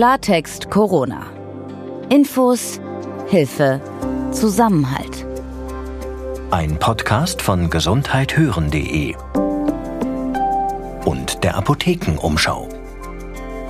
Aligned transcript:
Klartext 0.00 0.70
Corona. 0.70 1.26
Infos, 2.08 2.80
Hilfe, 3.28 3.82
Zusammenhalt. 4.32 5.26
Ein 6.50 6.78
Podcast 6.78 7.42
von 7.42 7.68
gesundheithören.de 7.68 9.14
und 11.04 11.44
der 11.44 11.54
Apothekenumschau. 11.54 12.66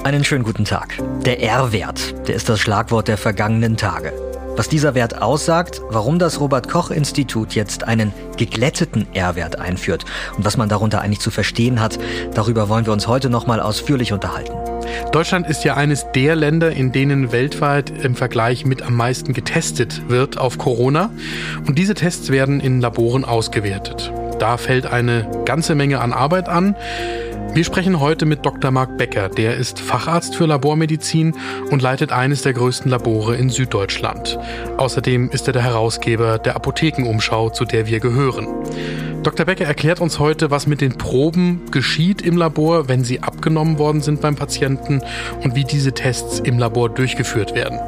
Einen 0.05 0.23
schönen 0.23 0.45
guten 0.45 0.65
Tag. 0.65 0.97
Der 1.25 1.43
R-Wert, 1.43 2.29
der 2.29 2.37
ist 2.37 2.49
das 2.49 2.61
Schlagwort 2.61 3.09
der 3.09 3.19
vergangenen 3.19 3.77
Tage. 3.77 4.13
Was 4.55 4.69
dieser 4.69 4.95
Wert 4.95 5.21
aussagt, 5.21 5.83
warum 5.89 6.21
das 6.21 6.39
Robert 6.39 6.69
Koch 6.69 6.93
Institut 6.93 7.57
jetzt 7.57 7.83
einen 7.83 8.13
geglätteten 8.37 9.09
R-Wert 9.15 9.59
einführt 9.59 10.05
und 10.37 10.45
was 10.45 10.57
man 10.57 10.69
darunter 10.69 11.01
eigentlich 11.01 11.19
zu 11.19 11.33
verstehen 11.33 11.81
hat, 11.81 11.99
darüber 12.35 12.69
wollen 12.69 12.87
wir 12.87 12.93
uns 12.93 13.09
heute 13.09 13.31
noch 13.31 13.49
mal 13.49 13.61
ausführlich 13.61 14.13
unterhalten. 14.13 14.60
Deutschland 15.13 15.49
ist 15.49 15.65
ja 15.65 15.75
eines 15.75 16.07
der 16.15 16.37
Länder, 16.37 16.73
in 16.73 16.93
denen 16.93 17.33
weltweit 17.33 17.91
im 18.05 18.15
Vergleich 18.15 18.65
mit 18.65 18.83
am 18.83 18.95
meisten 18.95 19.33
getestet 19.33 20.09
wird 20.09 20.39
auf 20.39 20.59
Corona. 20.59 21.11
Und 21.67 21.79
diese 21.79 21.95
Tests 21.95 22.31
werden 22.31 22.61
in 22.61 22.81
Laboren 22.81 23.25
ausgewertet. 23.25 24.13
Da 24.39 24.57
fällt 24.57 24.87
eine 24.87 25.29
ganze 25.45 25.75
Menge 25.75 26.01
an 26.01 26.13
Arbeit 26.13 26.49
an. 26.49 26.75
Wir 27.53 27.65
sprechen 27.65 27.99
heute 27.99 28.27
mit 28.27 28.47
Dr. 28.47 28.71
Marc 28.71 28.97
Becker. 28.97 29.29
Der 29.29 29.57
ist 29.57 29.81
Facharzt 29.81 30.37
für 30.37 30.47
Labormedizin 30.47 31.35
und 31.71 31.83
leitet 31.83 32.13
eines 32.13 32.43
der 32.43 32.53
größten 32.53 32.89
Labore 32.89 33.35
in 33.35 33.51
Süddeutschland. 33.51 34.39
Außerdem 34.77 35.31
ist 35.31 35.49
er 35.49 35.53
der 35.53 35.65
Herausgeber 35.65 36.39
der 36.39 36.55
Apothekenumschau, 36.55 37.51
zu 37.51 37.65
der 37.65 37.89
wir 37.89 37.99
gehören. 37.99 38.47
Dr. 39.23 39.45
Becker 39.45 39.67
erklärt 39.67 40.01
uns 40.01 40.19
heute, 40.19 40.51
was 40.51 40.67
mit 40.67 40.81
den 40.81 40.97
Proben 40.97 41.71
geschieht 41.71 42.23
im 42.23 42.39
Labor, 42.39 42.89
wenn 42.89 43.05
sie 43.05 43.23
abgenommen 43.23 43.79
worden 43.79 44.01
sind 44.01 44.23
beim 44.23 44.35
Patienten 44.35 45.03
und 45.43 45.55
wie 45.55 45.65
diese 45.65 45.93
Tests 45.93 46.41
im 46.41 46.59
Labor 46.59 46.89
durchgeführt 46.89 47.55
werden. 47.55 47.79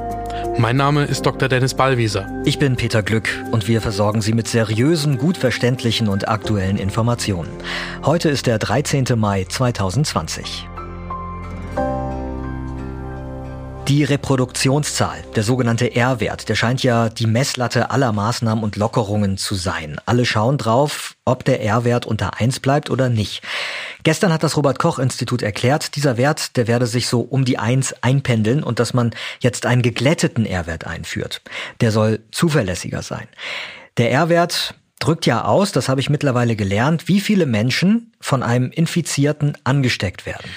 Mein 0.58 0.76
Name 0.76 1.04
ist 1.04 1.24
Dr. 1.24 1.48
Dennis 1.48 1.72
Ballwieser. 1.72 2.28
Ich 2.44 2.58
bin 2.58 2.76
Peter 2.76 3.02
Glück 3.02 3.30
und 3.50 3.66
wir 3.66 3.80
versorgen 3.80 4.20
Sie 4.20 4.34
mit 4.34 4.46
seriösen, 4.46 5.16
gut 5.16 5.38
verständlichen 5.38 6.08
und 6.08 6.28
aktuellen 6.28 6.76
Informationen. 6.76 7.50
Heute 8.04 8.28
ist 8.28 8.46
der 8.46 8.58
13. 8.58 9.06
Mai 9.16 9.46
2020. 9.48 10.68
Die 13.88 14.04
Reproduktionszahl, 14.04 15.22
der 15.34 15.42
sogenannte 15.42 15.94
R-Wert, 15.94 16.48
der 16.48 16.54
scheint 16.54 16.84
ja 16.84 17.08
die 17.08 17.26
Messlatte 17.26 17.90
aller 17.90 18.12
Maßnahmen 18.12 18.62
und 18.62 18.76
Lockerungen 18.76 19.36
zu 19.36 19.56
sein. 19.56 20.00
Alle 20.06 20.24
schauen 20.24 20.56
drauf, 20.56 21.16
ob 21.24 21.44
der 21.44 21.62
R-Wert 21.62 22.06
unter 22.06 22.40
1 22.40 22.60
bleibt 22.60 22.90
oder 22.90 23.08
nicht. 23.08 23.42
Gestern 24.04 24.32
hat 24.32 24.44
das 24.44 24.56
Robert 24.56 24.78
Koch 24.78 25.00
Institut 25.00 25.42
erklärt, 25.42 25.96
dieser 25.96 26.16
Wert, 26.16 26.56
der 26.56 26.68
werde 26.68 26.86
sich 26.86 27.08
so 27.08 27.22
um 27.22 27.44
die 27.44 27.58
1 27.58 28.02
einpendeln 28.02 28.62
und 28.62 28.78
dass 28.78 28.94
man 28.94 29.14
jetzt 29.40 29.66
einen 29.66 29.82
geglätteten 29.82 30.46
R-Wert 30.46 30.86
einführt. 30.86 31.42
Der 31.80 31.90
soll 31.90 32.20
zuverlässiger 32.30 33.02
sein. 33.02 33.26
Der 33.96 34.12
R-Wert 34.12 34.74
drückt 35.00 35.26
ja 35.26 35.44
aus, 35.44 35.72
das 35.72 35.88
habe 35.88 36.00
ich 36.00 36.08
mittlerweile 36.08 36.54
gelernt, 36.54 37.08
wie 37.08 37.20
viele 37.20 37.46
Menschen 37.46 38.12
von 38.20 38.44
einem 38.44 38.70
Infizierten 38.70 39.58
angesteckt 39.64 40.24
werden. 40.24 40.48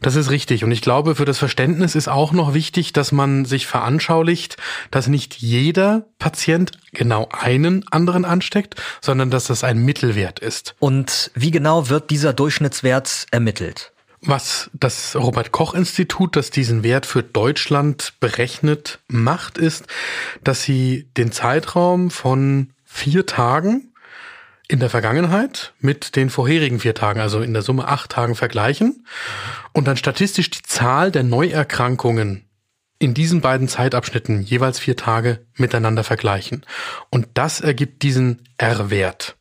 Das 0.00 0.16
ist 0.16 0.30
richtig. 0.30 0.64
Und 0.64 0.70
ich 0.70 0.82
glaube, 0.82 1.14
für 1.14 1.24
das 1.24 1.38
Verständnis 1.38 1.94
ist 1.94 2.08
auch 2.08 2.32
noch 2.32 2.54
wichtig, 2.54 2.92
dass 2.92 3.12
man 3.12 3.44
sich 3.44 3.66
veranschaulicht, 3.66 4.56
dass 4.90 5.08
nicht 5.08 5.36
jeder 5.36 6.06
Patient 6.18 6.72
genau 6.92 7.28
einen 7.32 7.86
anderen 7.90 8.24
ansteckt, 8.24 8.76
sondern 9.00 9.30
dass 9.30 9.46
das 9.46 9.64
ein 9.64 9.78
Mittelwert 9.78 10.38
ist. 10.38 10.74
Und 10.78 11.30
wie 11.34 11.50
genau 11.50 11.88
wird 11.88 12.10
dieser 12.10 12.32
Durchschnittswert 12.32 13.26
ermittelt? 13.30 13.92
Was 14.20 14.68
das 14.72 15.14
Robert 15.14 15.52
Koch 15.52 15.74
Institut, 15.74 16.34
das 16.34 16.50
diesen 16.50 16.82
Wert 16.82 17.06
für 17.06 17.22
Deutschland 17.22 18.14
berechnet, 18.18 18.98
macht, 19.06 19.58
ist, 19.58 19.86
dass 20.42 20.62
sie 20.62 21.08
den 21.16 21.30
Zeitraum 21.30 22.10
von 22.10 22.70
vier 22.84 23.26
Tagen 23.26 23.87
in 24.68 24.80
der 24.80 24.90
Vergangenheit 24.90 25.72
mit 25.80 26.14
den 26.14 26.28
vorherigen 26.28 26.78
vier 26.78 26.94
Tagen, 26.94 27.20
also 27.20 27.40
in 27.40 27.54
der 27.54 27.62
Summe 27.62 27.88
acht 27.88 28.10
Tagen 28.10 28.34
vergleichen 28.34 29.06
und 29.72 29.86
dann 29.88 29.96
statistisch 29.96 30.50
die 30.50 30.62
Zahl 30.62 31.10
der 31.10 31.22
Neuerkrankungen 31.22 32.44
in 32.98 33.14
diesen 33.14 33.40
beiden 33.40 33.68
Zeitabschnitten 33.68 34.42
jeweils 34.42 34.78
vier 34.78 34.96
Tage 34.96 35.46
miteinander 35.54 36.04
vergleichen. 36.04 36.66
Und 37.10 37.28
das 37.34 37.60
ergibt 37.60 38.02
diesen 38.02 38.42
R-Wert. 38.58 39.36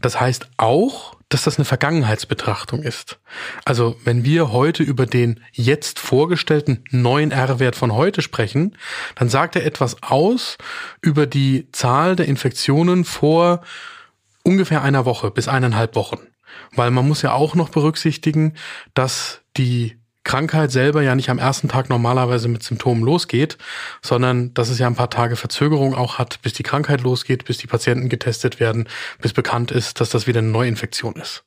Das 0.00 0.20
heißt 0.20 0.48
auch, 0.58 1.16
dass 1.30 1.44
das 1.44 1.58
eine 1.58 1.64
Vergangenheitsbetrachtung 1.64 2.82
ist. 2.82 3.18
Also 3.64 3.96
wenn 4.04 4.24
wir 4.24 4.52
heute 4.52 4.82
über 4.82 5.06
den 5.06 5.40
jetzt 5.50 5.98
vorgestellten 5.98 6.84
neuen 6.90 7.30
R-Wert 7.32 7.74
von 7.74 7.92
heute 7.94 8.22
sprechen, 8.22 8.76
dann 9.16 9.28
sagt 9.30 9.56
er 9.56 9.64
etwas 9.64 10.02
aus 10.02 10.58
über 11.00 11.26
die 11.26 11.68
Zahl 11.72 12.16
der 12.16 12.26
Infektionen 12.26 13.04
vor 13.04 13.62
ungefähr 14.44 14.82
einer 14.82 15.04
Woche 15.04 15.30
bis 15.30 15.48
eineinhalb 15.48 15.96
Wochen. 15.96 16.18
Weil 16.76 16.92
man 16.92 17.08
muss 17.08 17.22
ja 17.22 17.32
auch 17.32 17.56
noch 17.56 17.70
berücksichtigen, 17.70 18.54
dass 18.94 19.40
die 19.56 19.98
Krankheit 20.22 20.72
selber 20.72 21.02
ja 21.02 21.14
nicht 21.14 21.28
am 21.28 21.38
ersten 21.38 21.68
Tag 21.68 21.90
normalerweise 21.90 22.48
mit 22.48 22.62
Symptomen 22.62 23.02
losgeht, 23.02 23.58
sondern 24.02 24.54
dass 24.54 24.70
es 24.70 24.78
ja 24.78 24.86
ein 24.86 24.94
paar 24.94 25.10
Tage 25.10 25.36
Verzögerung 25.36 25.94
auch 25.94 26.18
hat, 26.18 26.40
bis 26.42 26.54
die 26.54 26.62
Krankheit 26.62 27.02
losgeht, 27.02 27.44
bis 27.44 27.58
die 27.58 27.66
Patienten 27.66 28.08
getestet 28.08 28.58
werden, 28.58 28.88
bis 29.20 29.34
bekannt 29.34 29.70
ist, 29.70 30.00
dass 30.00 30.08
das 30.08 30.26
wieder 30.26 30.38
eine 30.38 30.48
Neuinfektion 30.48 31.16
ist. 31.16 31.44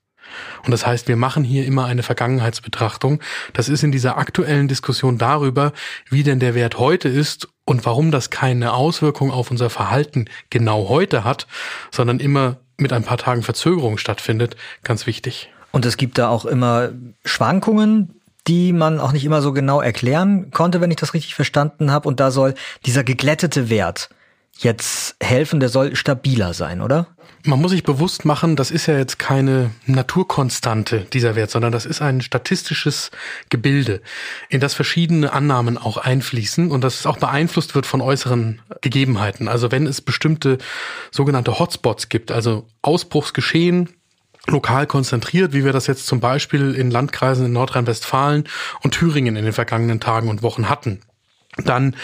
Und 0.64 0.72
das 0.72 0.86
heißt, 0.86 1.08
wir 1.08 1.16
machen 1.16 1.44
hier 1.44 1.66
immer 1.66 1.86
eine 1.86 2.04
Vergangenheitsbetrachtung. 2.04 3.22
Das 3.54 3.70
ist 3.70 3.84
in 3.84 3.92
dieser 3.92 4.18
aktuellen 4.18 4.68
Diskussion 4.68 5.18
darüber, 5.18 5.72
wie 6.10 6.24
denn 6.24 6.40
der 6.40 6.54
Wert 6.54 6.78
heute 6.78 7.08
ist 7.08 7.48
und 7.66 7.86
warum 7.86 8.12
das 8.12 8.30
keine 8.30 8.74
Auswirkung 8.74 9.32
auf 9.32 9.52
unser 9.52 9.70
Verhalten 9.70 10.26
genau 10.50 10.90
heute 10.90 11.24
hat, 11.24 11.48
sondern 11.92 12.20
immer 12.20 12.58
mit 12.78 12.94
ein 12.94 13.04
paar 13.04 13.18
Tagen 13.18 13.44
Verzögerung 13.44 13.98
stattfindet, 13.98 14.56
ganz 14.84 15.08
wichtig. 15.08 15.50
Und 15.72 15.86
es 15.86 15.98
gibt 15.98 16.18
da 16.18 16.30
auch 16.30 16.46
immer 16.46 16.90
Schwankungen, 17.26 18.22
die 18.48 18.72
man 18.72 19.00
auch 19.00 19.12
nicht 19.12 19.26
immer 19.26 19.42
so 19.42 19.52
genau 19.52 19.82
erklären 19.82 20.52
konnte, 20.52 20.80
wenn 20.80 20.92
ich 20.92 20.98
das 20.98 21.14
richtig 21.14 21.36
verstanden 21.36 21.92
habe. 21.92 22.08
Und 22.08 22.20
da 22.20 22.32
soll 22.32 22.54
dieser 22.86 23.04
geglättete 23.04 23.70
Wert 23.70 24.10
jetzt 24.64 25.16
helfen, 25.22 25.60
der 25.60 25.70
soll 25.70 25.96
stabiler 25.96 26.54
sein, 26.54 26.82
oder? 26.82 27.08
Man 27.44 27.62
muss 27.62 27.72
sich 27.72 27.84
bewusst 27.84 28.26
machen, 28.26 28.56
das 28.56 28.72
ist 28.72 28.88
ja 28.88 28.98
jetzt 28.98 29.20
keine 29.20 29.72
Naturkonstante, 29.86 31.08
dieser 31.14 31.36
Wert, 31.36 31.50
sondern 31.50 31.72
das 31.72 31.86
ist 31.86 32.02
ein 32.02 32.22
statistisches 32.22 33.12
Gebilde, 33.50 34.02
in 34.50 34.60
das 34.60 34.74
verschiedene 34.74 35.32
Annahmen 35.32 35.78
auch 35.78 35.98
einfließen 35.98 36.72
und 36.72 36.84
das 36.84 37.06
auch 37.06 37.18
beeinflusst 37.18 37.74
wird 37.76 37.86
von 37.86 38.02
äußeren 38.02 38.62
Gegebenheiten. 38.82 39.48
Also 39.48 39.72
wenn 39.72 39.88
es 39.88 40.02
bestimmte 40.02 40.58
sogenannte 41.12 41.58
Hotspots 41.58 42.10
gibt, 42.10 42.32
also 42.32 42.68
Ausbruchsgeschehen, 42.82 43.90
lokal 44.48 44.88
konzentriert, 44.88 45.54
wie 45.54 45.64
wir 45.64 45.74
das 45.74 45.88
jetzt 45.88 46.08
zum 46.08 46.20
Beispiel 46.20 46.74
in 46.74 46.92
Landkreisen 46.92 47.46
in 47.46 47.54
Nordrhein-Westfalen 47.54 48.46
und 48.82 48.92
Thüringen 48.92 49.36
in 49.36 49.46
den 49.46 49.54
vergangenen 49.54 50.00
Tagen 50.00 50.30
und 50.30 50.42
Wochen 50.42 50.70
hatten, 50.70 51.02
dann 51.64 51.96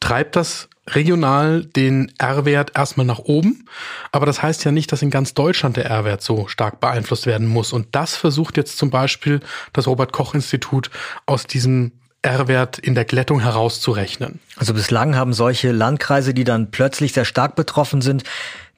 treibt 0.00 0.36
das 0.36 0.68
regional 0.88 1.64
den 1.64 2.12
R-Wert 2.18 2.72
erstmal 2.76 3.06
nach 3.06 3.18
oben. 3.18 3.66
Aber 4.12 4.26
das 4.26 4.42
heißt 4.42 4.64
ja 4.64 4.72
nicht, 4.72 4.92
dass 4.92 5.02
in 5.02 5.10
ganz 5.10 5.34
Deutschland 5.34 5.76
der 5.76 5.86
R-Wert 5.86 6.22
so 6.22 6.46
stark 6.48 6.80
beeinflusst 6.80 7.26
werden 7.26 7.46
muss. 7.46 7.72
Und 7.72 7.88
das 7.92 8.16
versucht 8.16 8.56
jetzt 8.56 8.78
zum 8.78 8.90
Beispiel 8.90 9.40
das 9.72 9.86
Robert 9.86 10.12
Koch 10.12 10.34
Institut 10.34 10.90
aus 11.26 11.46
diesem 11.46 11.92
R-Wert 12.22 12.78
in 12.78 12.94
der 12.94 13.04
Glättung 13.04 13.40
herauszurechnen. 13.40 14.40
Also 14.56 14.74
bislang 14.74 15.16
haben 15.16 15.32
solche 15.32 15.70
Landkreise, 15.72 16.34
die 16.34 16.44
dann 16.44 16.70
plötzlich 16.70 17.12
sehr 17.12 17.24
stark 17.24 17.54
betroffen 17.54 18.00
sind, 18.00 18.24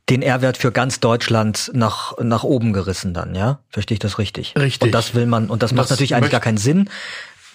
den 0.08 0.22
R-Wert 0.22 0.56
für 0.56 0.72
ganz 0.72 1.00
Deutschland 1.00 1.70
nach, 1.74 2.16
nach 2.18 2.42
oben 2.42 2.72
gerissen 2.72 3.12
dann, 3.12 3.34
ja? 3.34 3.58
Verstehe 3.68 3.96
ich 3.96 3.98
das 4.00 4.18
richtig? 4.18 4.54
Richtig. 4.56 4.86
Und 4.86 4.92
das 4.92 5.14
will 5.14 5.26
man, 5.26 5.50
und 5.50 5.62
das, 5.62 5.70
das 5.70 5.76
macht 5.76 5.90
natürlich 5.90 6.14
eigentlich 6.14 6.30
gar 6.30 6.40
keinen 6.40 6.56
Sinn, 6.56 6.88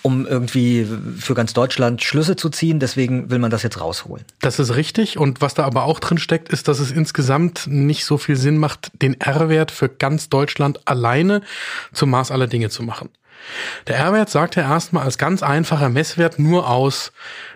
um 0.03 0.27
irgendwie 0.27 0.85
für 1.17 1.33
ganz 1.33 1.53
Deutschland 1.53 2.03
Schlüsse 2.03 2.35
zu 2.35 2.49
ziehen. 2.49 2.79
Deswegen 2.79 3.31
will 3.31 3.39
man 3.39 3.49
das 3.49 3.63
jetzt 3.63 3.81
rausholen. 3.81 4.23
Das 4.41 4.59
ist 4.59 4.75
richtig. 4.75 5.17
Und 5.17 5.41
was 5.41 5.55
da 5.55 5.63
aber 5.63 5.85
auch 5.85 5.99
drin 5.99 6.19
steckt, 6.19 6.49
ist, 6.49 6.67
dass 6.67 6.79
es 6.79 6.91
insgesamt 6.91 7.65
nicht 7.67 8.05
so 8.05 8.17
viel 8.17 8.35
Sinn 8.35 8.57
macht, 8.57 8.91
den 9.01 9.19
R-Wert 9.19 9.71
für 9.71 9.89
ganz 9.89 10.29
Deutschland 10.29 10.81
alleine 10.85 11.41
zum 11.93 12.11
Maß 12.11 12.31
aller 12.31 12.47
Dinge 12.47 12.69
zu 12.69 12.83
machen. 12.83 13.09
Der 13.87 13.97
R-Wert 13.97 14.29
sagt 14.29 14.55
ja 14.55 14.63
erstmal 14.63 15.03
als 15.03 15.17
ganz 15.17 15.43
einfacher 15.43 15.89
Messwert 15.89 16.39
nur 16.39 16.69
aus, 16.69 17.11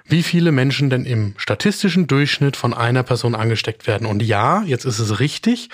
wie 0.05 0.23
viele 0.23 0.51
Menschen 0.51 0.89
denn 0.89 1.05
im 1.05 1.33
statistischen 1.37 2.07
Durchschnitt 2.07 2.55
von 2.55 2.73
einer 2.73 3.03
Person 3.03 3.35
angesteckt 3.35 3.87
werden. 3.87 4.07
Und 4.07 4.23
ja, 4.23 4.63
jetzt 4.63 4.85
ist 4.85 4.99
es 4.99 5.19
richtig, 5.19 5.69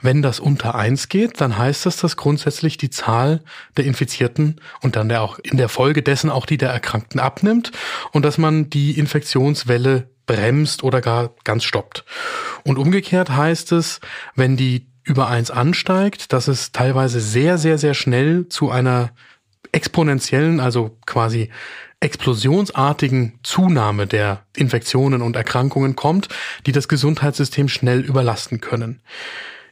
wenn 0.00 0.22
das 0.22 0.40
unter 0.40 0.74
eins 0.74 1.08
geht, 1.08 1.40
dann 1.40 1.56
heißt 1.56 1.86
das, 1.86 1.96
dass 1.98 2.16
grundsätzlich 2.16 2.78
die 2.78 2.90
Zahl 2.90 3.42
der 3.76 3.84
Infizierten 3.84 4.60
und 4.80 4.96
dann 4.96 5.08
der 5.08 5.22
auch 5.22 5.38
in 5.38 5.56
der 5.56 5.68
Folge 5.68 6.02
dessen 6.02 6.30
auch 6.30 6.46
die 6.46 6.58
der 6.58 6.70
Erkrankten 6.70 7.20
abnimmt 7.20 7.72
und 8.12 8.24
dass 8.24 8.38
man 8.38 8.70
die 8.70 8.98
Infektionswelle 8.98 10.08
bremst 10.26 10.82
oder 10.82 11.00
gar 11.00 11.30
ganz 11.44 11.64
stoppt. 11.64 12.04
Und 12.64 12.78
umgekehrt 12.78 13.30
heißt 13.30 13.72
es, 13.72 14.00
wenn 14.34 14.56
die 14.56 14.88
über 15.04 15.28
eins 15.28 15.52
ansteigt, 15.52 16.32
dass 16.32 16.48
es 16.48 16.72
teilweise 16.72 17.20
sehr, 17.20 17.58
sehr, 17.58 17.78
sehr 17.78 17.94
schnell 17.94 18.48
zu 18.48 18.70
einer 18.70 19.10
exponentiellen, 19.72 20.60
also 20.60 20.96
quasi 21.06 21.50
explosionsartigen 22.00 23.38
Zunahme 23.42 24.06
der 24.06 24.42
Infektionen 24.54 25.22
und 25.22 25.34
Erkrankungen 25.34 25.96
kommt, 25.96 26.28
die 26.66 26.72
das 26.72 26.88
Gesundheitssystem 26.88 27.68
schnell 27.68 28.00
überlasten 28.00 28.60
können. 28.60 29.00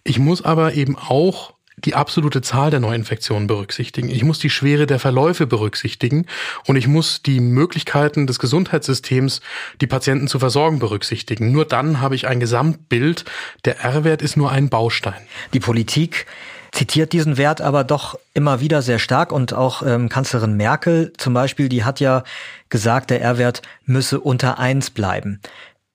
Ich 0.05 0.19
muss 0.19 0.43
aber 0.43 0.75
eben 0.75 0.97
auch 0.97 1.55
die 1.77 1.95
absolute 1.95 2.41
Zahl 2.41 2.71
der 2.71 2.81
Neuinfektionen 2.81 3.47
berücksichtigen. 3.47 4.09
Ich 4.09 4.25
muss 4.25 4.39
die 4.39 4.51
Schwere 4.51 4.87
der 4.87 5.01
Verläufe 5.01 5.47
berücksichtigen 5.47 6.27
und 6.67 6.77
ich 6.77 6.87
muss 6.87 7.23
die 7.23 7.41
Möglichkeiten 7.41 8.27
des 8.27 8.39
Gesundheitssystems, 8.39 9.41
die 9.81 9.87
Patienten 9.87 10.29
zu 10.29 10.39
versorgen, 10.39 10.79
berücksichtigen. 10.79 11.53
Nur 11.53 11.65
dann 11.65 12.01
habe 12.01 12.15
ich 12.15 12.27
ein 12.27 12.41
Gesamtbild. 12.41 13.25
Der 13.65 13.81
R-Wert 13.81 14.23
ist 14.23 14.37
nur 14.37 14.51
ein 14.51 14.69
Baustein. 14.69 15.21
Die 15.53 15.61
Politik 15.61 16.27
zitiert 16.75 17.13
diesen 17.13 17.37
Wert 17.37 17.61
aber 17.61 17.85
doch 17.85 18.19
immer 18.35 18.61
wieder 18.61 18.83
sehr 18.83 18.99
stark 18.99 19.33
und 19.33 19.55
auch 19.55 19.83
ähm, 19.87 20.09
Kanzlerin 20.09 20.57
Merkel 20.57 21.13
zum 21.17 21.33
Beispiel, 21.33 21.69
die 21.69 21.85
hat 21.85 22.01
ja 22.01 22.25
gesagt, 22.69 23.11
der 23.11 23.23
R-Wert 23.23 23.63
müsse 23.87 24.21
unter 24.21 24.59
eins 24.59 24.91
bleiben. 24.91 25.41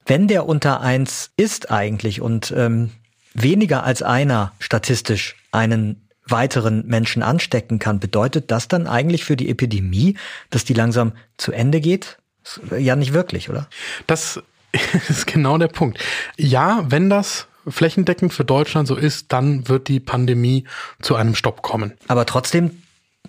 Wenn 0.05 0.27
der 0.27 0.47
unter 0.47 0.81
eins 0.81 1.31
ist 1.35 1.69
eigentlich 1.69 2.21
und 2.21 2.53
ähm, 2.55 2.91
weniger 3.33 3.83
als 3.83 4.01
einer 4.01 4.53
statistisch 4.59 5.35
einen 5.51 6.07
weiteren 6.25 6.87
Menschen 6.87 7.23
anstecken 7.23 7.79
kann, 7.79 7.99
bedeutet 7.99 8.49
das 8.49 8.67
dann 8.67 8.87
eigentlich 8.87 9.25
für 9.25 9.35
die 9.35 9.49
Epidemie, 9.49 10.17
dass 10.49 10.63
die 10.63 10.73
langsam 10.73 11.11
zu 11.37 11.51
Ende 11.51 11.81
geht? 11.81 12.17
Ja, 12.77 12.95
nicht 12.95 13.13
wirklich, 13.13 13.49
oder? 13.49 13.67
Das 14.07 14.41
ist 15.09 15.27
genau 15.27 15.57
der 15.57 15.67
Punkt. 15.67 15.99
Ja, 16.37 16.85
wenn 16.87 17.09
das 17.09 17.47
flächendeckend 17.69 18.33
für 18.33 18.45
Deutschland 18.45 18.87
so 18.87 18.95
ist, 18.95 19.31
dann 19.31 19.67
wird 19.67 19.87
die 19.87 19.99
Pandemie 19.99 20.65
zu 21.01 21.15
einem 21.15 21.35
Stopp 21.35 21.61
kommen. 21.61 21.93
Aber 22.07 22.25
trotzdem 22.25 22.71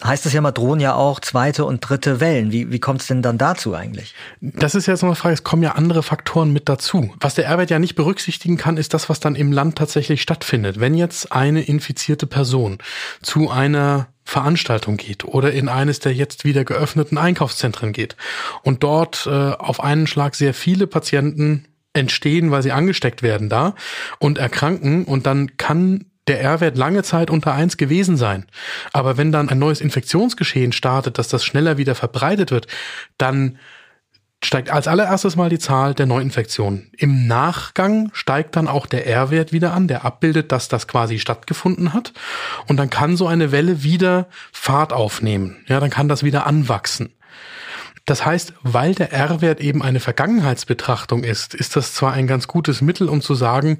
heißt 0.02 0.26
es 0.26 0.32
ja 0.32 0.40
mal, 0.40 0.52
drohen 0.52 0.80
ja 0.80 0.94
auch 0.94 1.20
zweite 1.20 1.64
und 1.64 1.80
dritte 1.80 2.20
Wellen. 2.20 2.52
Wie, 2.52 2.70
wie 2.70 2.80
kommt 2.80 3.02
es 3.02 3.08
denn 3.08 3.22
dann 3.22 3.38
dazu 3.38 3.74
eigentlich? 3.74 4.14
Das 4.40 4.74
ist 4.74 4.86
jetzt 4.86 5.02
noch 5.02 5.08
eine 5.08 5.16
Frage, 5.16 5.34
es 5.34 5.44
kommen 5.44 5.62
ja 5.62 5.72
andere 5.72 6.02
Faktoren 6.02 6.52
mit 6.52 6.68
dazu. 6.68 7.14
Was 7.20 7.34
der 7.34 7.46
R-Wert 7.46 7.70
ja 7.70 7.78
nicht 7.78 7.94
berücksichtigen 7.94 8.56
kann, 8.56 8.76
ist 8.76 8.94
das, 8.94 9.08
was 9.08 9.20
dann 9.20 9.34
im 9.34 9.52
Land 9.52 9.76
tatsächlich 9.76 10.22
stattfindet. 10.22 10.80
Wenn 10.80 10.94
jetzt 10.94 11.32
eine 11.32 11.62
infizierte 11.62 12.26
Person 12.26 12.78
zu 13.22 13.50
einer 13.50 14.08
Veranstaltung 14.24 14.96
geht 14.96 15.24
oder 15.24 15.52
in 15.52 15.68
eines 15.68 15.98
der 15.98 16.14
jetzt 16.14 16.44
wieder 16.44 16.64
geöffneten 16.64 17.18
Einkaufszentren 17.18 17.92
geht 17.92 18.16
und 18.62 18.82
dort 18.82 19.26
äh, 19.26 19.30
auf 19.30 19.82
einen 19.82 20.06
Schlag 20.06 20.36
sehr 20.36 20.54
viele 20.54 20.86
Patienten 20.86 21.66
entstehen, 21.92 22.50
weil 22.50 22.62
sie 22.62 22.72
angesteckt 22.72 23.22
werden 23.22 23.48
da 23.48 23.74
und 24.18 24.38
erkranken 24.38 25.04
und 25.04 25.26
dann 25.26 25.56
kann 25.56 26.06
der 26.28 26.40
R-Wert 26.40 26.76
lange 26.76 27.02
Zeit 27.02 27.30
unter 27.30 27.52
eins 27.54 27.76
gewesen 27.76 28.16
sein. 28.16 28.46
Aber 28.92 29.16
wenn 29.16 29.32
dann 29.32 29.48
ein 29.48 29.58
neues 29.58 29.80
Infektionsgeschehen 29.80 30.72
startet, 30.72 31.18
dass 31.18 31.28
das 31.28 31.44
schneller 31.44 31.76
wieder 31.76 31.94
verbreitet 31.94 32.52
wird, 32.52 32.68
dann 33.18 33.58
steigt 34.42 34.70
als 34.70 34.88
allererstes 34.88 35.36
mal 35.36 35.50
die 35.50 35.58
Zahl 35.58 35.94
der 35.94 36.06
Neuinfektionen. 36.06 36.90
Im 36.96 37.26
Nachgang 37.26 38.10
steigt 38.14 38.56
dann 38.56 38.68
auch 38.68 38.86
der 38.86 39.06
R-Wert 39.06 39.52
wieder 39.52 39.74
an, 39.74 39.86
der 39.88 40.04
abbildet, 40.04 40.50
dass 40.52 40.68
das 40.68 40.88
quasi 40.88 41.18
stattgefunden 41.18 41.92
hat. 41.92 42.12
Und 42.66 42.78
dann 42.78 42.90
kann 42.90 43.16
so 43.16 43.26
eine 43.26 43.52
Welle 43.52 43.82
wieder 43.82 44.28
Fahrt 44.52 44.92
aufnehmen. 44.92 45.56
Ja, 45.66 45.80
dann 45.80 45.90
kann 45.90 46.08
das 46.08 46.22
wieder 46.22 46.46
anwachsen. 46.46 47.12
Das 48.10 48.26
heißt, 48.26 48.54
weil 48.64 48.96
der 48.96 49.12
R-Wert 49.12 49.60
eben 49.60 49.82
eine 49.82 50.00
Vergangenheitsbetrachtung 50.00 51.22
ist, 51.22 51.54
ist 51.54 51.76
das 51.76 51.94
zwar 51.94 52.12
ein 52.12 52.26
ganz 52.26 52.48
gutes 52.48 52.80
Mittel, 52.80 53.08
um 53.08 53.20
zu 53.20 53.36
sagen, 53.36 53.78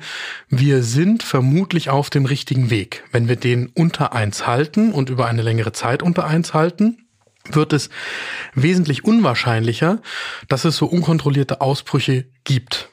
wir 0.49 0.85
sind 0.85 1.25
vermutlich 1.25 1.91
auf 1.91 2.11
dem 2.11 2.27
richtigen 2.27 2.71
Weg. 2.71 3.03
Wenn 3.11 3.27
wir 3.27 3.35
den 3.35 3.67
unter 3.75 4.13
eins 4.13 4.47
halten 4.47 4.93
und 4.93 5.11
über 5.11 5.27
eine 5.27 5.43
längere 5.43 5.73
Zeit 5.73 6.01
unter 6.01 6.29
eins 6.29 6.55
halten, 6.55 7.09
wird 7.51 7.73
es 7.73 7.91
wesentlich 8.55 9.05
unwahrscheinlicher, 9.05 10.01
dass 10.47 10.65
es 10.65 10.77
so 10.77 10.87
unkontrollierte 10.87 11.61
Ausbrüche 11.61 12.27
gibt. 12.45 12.89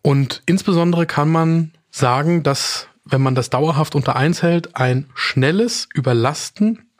Und 0.00 0.44
insbesondere 0.46 1.06
kann 1.06 1.28
man 1.28 1.72
sagen, 1.90 2.44
dass 2.44 2.86
wenn 3.04 3.20
man 3.20 3.34
das 3.34 3.50
dauerhaft 3.50 3.96
unter 3.96 4.14
eins 4.14 4.42
hält, 4.42 4.76
ein 4.76 5.10
schnelles 5.16 5.88
Überlasten 5.92 6.91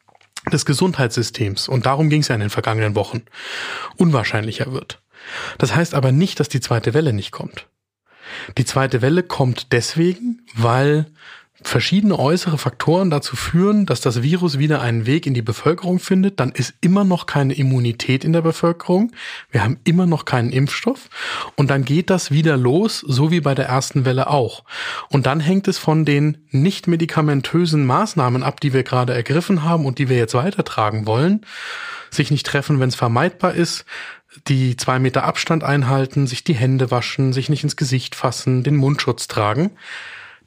des 0.50 0.65
Gesundheitssystems, 0.65 1.69
und 1.69 1.87
darum 1.87 2.11
ging 2.11 2.23
es 2.23 2.29
ja 2.29 2.35
in 2.35 2.41
den 2.41 2.50
vergangenen 2.50 2.94
Wochen, 2.94 3.23
unwahrscheinlicher 3.97 4.73
wird. 4.73 5.03
Das 5.59 5.75
heißt 5.75 5.94
aber 5.94 6.11
nicht, 6.12 6.41
dass 6.41 6.49
die 6.49 6.61
zweite 6.61 6.94
Welle 6.94 7.12
nicht 7.12 7.31
kommt. 7.31 7.69
Die 8.59 8.65
zweite 8.65 9.03
Welle 9.03 9.23
kommt 9.23 9.73
deswegen, 9.73 10.47
weil 10.55 11.06
verschiedene 11.69 12.19
äußere 12.19 12.59
Faktoren 12.59 13.11
dazu 13.11 13.37
führen, 13.37 13.87
dass 13.87 14.00
das 14.00 14.23
Virus 14.23 14.59
wieder 14.59 14.81
einen 14.81 15.06
Weg 15.06 15.26
in 15.26 15.35
die 15.35 15.43
Bevölkerung 15.43 15.99
findet, 15.99 16.41
dann 16.41 16.53
ist 16.53 16.75
immer 16.81 17.05
noch 17.05 17.26
keine 17.26 17.55
Immunität 17.55 18.25
in 18.25 18.32
der 18.32 18.43
Bevölkerung. 18.43 19.12
Wir 19.50 19.62
haben 19.62 19.79
immer 19.85 20.06
noch 20.06 20.25
keinen 20.25 20.50
Impfstoff. 20.50 21.09
Und 21.56 21.70
dann 21.70 21.85
geht 21.85 22.11
das 22.11 22.31
wieder 22.31 22.56
los, 22.56 23.00
so 23.00 23.31
wie 23.31 23.41
bei 23.41 23.55
der 23.55 23.67
ersten 23.67 24.05
Welle 24.05 24.29
auch. 24.29 24.64
Und 25.11 25.26
dann 25.26 25.41
hängt 25.41 25.69
es 25.69 25.79
von 25.79 26.05
den 26.05 26.38
nicht 26.50 26.88
medikamentösen 26.88 27.87
Maßnahmen 27.87 28.43
ab, 28.43 28.61
die 28.61 28.73
wir 28.73 28.82
gerade 28.82 29.14
ergriffen 29.14 29.62
haben 29.62 29.87
und 29.87 29.99
die 29.99 30.09
wir 30.09 30.17
jetzt 30.17 30.35
weitertragen 30.35 31.06
wollen. 31.06 31.47
Sich 32.11 32.31
nicht 32.31 32.47
treffen, 32.47 32.79
wenn 32.81 32.88
es 32.88 32.94
vermeidbar 32.94 33.55
ist, 33.55 33.87
die 34.49 34.76
zwei 34.76 34.99
Meter 34.99 35.25
Abstand 35.25 35.64
einhalten, 35.64 36.26
sich 36.26 36.44
die 36.44 36.55
Hände 36.55 36.91
waschen, 36.91 37.32
sich 37.32 37.49
nicht 37.49 37.64
ins 37.64 37.76
Gesicht 37.76 38.14
fassen, 38.14 38.62
den 38.62 38.76
Mundschutz 38.76 39.29
tragen. 39.29 39.73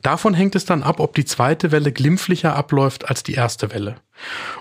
Davon 0.05 0.35
hängt 0.35 0.53
es 0.53 0.65
dann 0.65 0.83
ab, 0.83 0.99
ob 0.99 1.15
die 1.15 1.25
zweite 1.25 1.71
Welle 1.71 1.91
glimpflicher 1.91 2.55
abläuft 2.55 3.09
als 3.09 3.23
die 3.23 3.33
erste 3.33 3.73
Welle. 3.73 3.95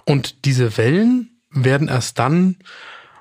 Und 0.07 0.47
diese 0.47 0.79
Wellen 0.79 1.39
werden 1.51 1.89
erst 1.89 2.19
dann 2.19 2.57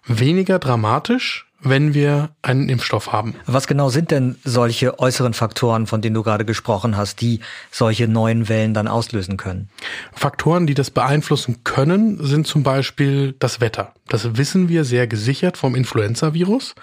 weniger 0.06 0.58
dramatisch, 0.58 1.48
wenn 1.60 1.94
wir 1.94 2.30
einen 2.42 2.70
Impfstoff 2.70 3.12
haben. 3.12 3.36
Was 3.46 3.68
genau 3.68 3.90
sind 3.90 4.10
denn 4.10 4.38
solche 4.46 5.00
äußeren 5.00 5.34
Faktoren, 5.34 5.86
von 5.86 6.02
denen 6.02 6.14
du 6.14 6.24
gerade 6.24 6.46
gesprochen 6.46 6.96
hast, 6.96 7.20
die 7.20 7.42
solche 7.72 8.08
neuen 8.08 8.48
Wellen 8.48 8.74
dann 8.74 8.88
auslösen 8.88 9.36
können? 9.36 9.68
Faktoren, 10.14 10.66
die 10.66 10.76
das 10.76 10.92
beeinflussen 10.92 11.66
können, 11.66 12.24
sind 12.24 12.48
zum 12.48 12.64
Beispiel 12.64 13.36
das 13.40 13.60
Wetter. 13.60 13.94
Das 14.08 14.38
wissen 14.38 14.70
wir 14.70 14.86
sehr 14.86 15.08
gesichert 15.08 15.58
vom 15.58 15.76
Influenza-Virus, 15.76 16.76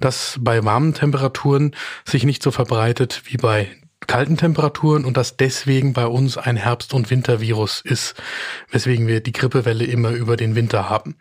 das 0.00 0.38
bei 0.40 0.64
warmen 0.64 0.92
Temperaturen 0.92 1.76
sich 2.04 2.24
nicht 2.24 2.42
so 2.42 2.50
verbreitet 2.50 3.22
wie 3.26 3.36
bei 3.36 3.70
kalten 4.06 4.36
Temperaturen 4.36 5.04
und 5.04 5.16
das 5.16 5.36
deswegen 5.36 5.92
bei 5.92 6.06
uns 6.06 6.38
ein 6.38 6.56
Herbst- 6.56 6.94
und 6.94 7.10
Wintervirus 7.10 7.80
ist, 7.80 8.14
weswegen 8.70 9.06
wir 9.06 9.20
die 9.20 9.32
Grippewelle 9.32 9.84
immer 9.84 10.10
über 10.10 10.36
den 10.36 10.54
Winter 10.54 10.88
haben. 10.88 11.16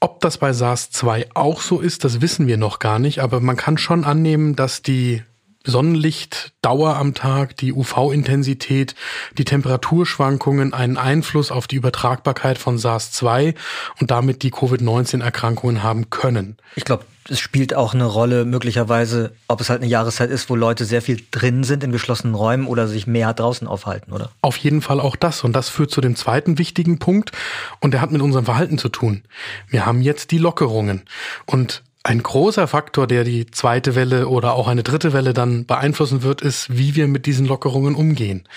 Ob 0.00 0.20
das 0.20 0.38
bei 0.38 0.52
SARS-2 0.52 1.28
auch 1.34 1.60
so 1.60 1.80
ist, 1.80 2.04
das 2.04 2.20
wissen 2.20 2.46
wir 2.46 2.56
noch 2.56 2.78
gar 2.78 2.98
nicht, 2.98 3.20
aber 3.20 3.40
man 3.40 3.56
kann 3.56 3.78
schon 3.78 4.04
annehmen, 4.04 4.56
dass 4.56 4.82
die 4.82 5.22
Sonnenlichtdauer 5.68 6.96
am 6.96 7.14
Tag, 7.14 7.56
die 7.56 7.72
UV-Intensität, 7.72 8.94
die 9.36 9.44
Temperaturschwankungen 9.44 10.72
einen 10.72 10.96
Einfluss 10.96 11.50
auf 11.50 11.66
die 11.66 11.76
Übertragbarkeit 11.76 12.58
von 12.58 12.78
SARS-2 12.78 13.54
und 14.00 14.10
damit 14.10 14.42
die 14.42 14.50
Covid-19-Erkrankungen 14.50 15.82
haben 15.82 16.10
können. 16.10 16.56
Ich 16.74 16.84
glaube, 16.84 17.04
es 17.28 17.40
spielt 17.40 17.74
auch 17.74 17.92
eine 17.92 18.06
Rolle 18.06 18.46
möglicherweise, 18.46 19.32
ob 19.48 19.60
es 19.60 19.68
halt 19.68 19.82
eine 19.82 19.90
Jahreszeit 19.90 20.30
ist, 20.30 20.48
wo 20.48 20.56
Leute 20.56 20.86
sehr 20.86 21.02
viel 21.02 21.22
drin 21.30 21.62
sind 21.62 21.84
in 21.84 21.92
geschlossenen 21.92 22.34
Räumen 22.34 22.66
oder 22.66 22.88
sich 22.88 23.06
mehr 23.06 23.34
draußen 23.34 23.68
aufhalten, 23.68 24.12
oder? 24.12 24.30
Auf 24.40 24.56
jeden 24.56 24.80
Fall 24.80 25.00
auch 25.00 25.16
das. 25.16 25.44
Und 25.44 25.52
das 25.52 25.68
führt 25.68 25.90
zu 25.90 26.00
dem 26.00 26.16
zweiten 26.16 26.56
wichtigen 26.56 26.98
Punkt. 26.98 27.32
Und 27.80 27.92
der 27.92 28.00
hat 28.00 28.10
mit 28.10 28.22
unserem 28.22 28.46
Verhalten 28.46 28.78
zu 28.78 28.88
tun. 28.88 29.22
Wir 29.68 29.84
haben 29.84 30.00
jetzt 30.00 30.30
die 30.30 30.38
Lockerungen. 30.38 31.02
Und 31.44 31.82
ein 32.08 32.22
großer 32.22 32.66
Faktor, 32.66 33.06
der 33.06 33.22
die 33.22 33.50
zweite 33.50 33.94
Welle 33.94 34.28
oder 34.28 34.54
auch 34.54 34.66
eine 34.66 34.82
dritte 34.82 35.12
Welle 35.12 35.34
dann 35.34 35.66
beeinflussen 35.66 36.22
wird, 36.22 36.40
ist, 36.40 36.74
wie 36.74 36.94
wir 36.96 37.06
mit 37.06 37.26
diesen 37.26 37.44
Lockerungen 37.44 37.94
umgehen. 37.94 38.48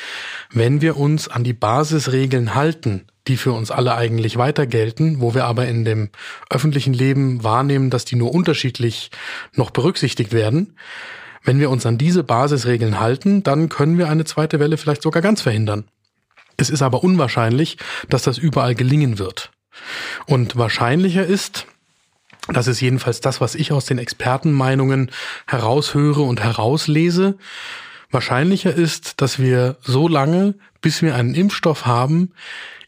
Wenn 0.53 0.79
wir 0.79 0.95
uns 0.95 1.27
an 1.27 1.43
die 1.43 1.51
Basisregeln 1.51 2.55
halten, 2.55 3.07
die 3.27 3.35
für 3.35 3.51
uns 3.51 3.69
alle 3.69 3.95
eigentlich 3.95 4.37
weiter 4.37 4.67
gelten, 4.67 5.19
wo 5.19 5.33
wir 5.35 5.43
aber 5.43 5.67
in 5.67 5.83
dem 5.83 6.11
öffentlichen 6.49 6.93
Leben 6.93 7.43
wahrnehmen, 7.43 7.89
dass 7.89 8.05
die 8.05 8.15
nur 8.15 8.33
unterschiedlich 8.33 9.11
noch 9.53 9.71
berücksichtigt 9.71 10.31
werden, 10.31 10.77
wenn 11.43 11.59
wir 11.59 11.71
uns 11.71 11.85
an 11.85 11.97
diese 11.97 12.23
Basisregeln 12.23 13.01
halten, 13.01 13.43
dann 13.43 13.67
können 13.67 13.97
wir 13.97 14.07
eine 14.07 14.23
zweite 14.23 14.61
Welle 14.61 14.77
vielleicht 14.77 15.01
sogar 15.01 15.21
ganz 15.21 15.41
verhindern. 15.41 15.83
Es 16.55 16.69
ist 16.69 16.81
aber 16.81 17.03
unwahrscheinlich, 17.03 17.77
dass 18.07 18.23
das 18.23 18.37
überall 18.37 18.75
gelingen 18.75 19.19
wird. 19.19 19.51
Und 20.25 20.55
wahrscheinlicher 20.55 21.25
ist, 21.25 21.67
das 22.47 22.67
ist 22.67 22.81
jedenfalls 22.81 23.21
das, 23.21 23.41
was 23.41 23.55
ich 23.55 23.71
aus 23.71 23.85
den 23.85 23.97
Expertenmeinungen 23.97 25.11
heraushöre 25.47 26.21
und 26.21 26.41
herauslese. 26.41 27.37
Wahrscheinlicher 28.09 28.73
ist, 28.73 29.21
dass 29.21 29.39
wir 29.39 29.77
so 29.81 30.07
lange, 30.07 30.55
bis 30.81 31.01
wir 31.01 31.15
einen 31.15 31.35
Impfstoff 31.35 31.85
haben, 31.85 32.31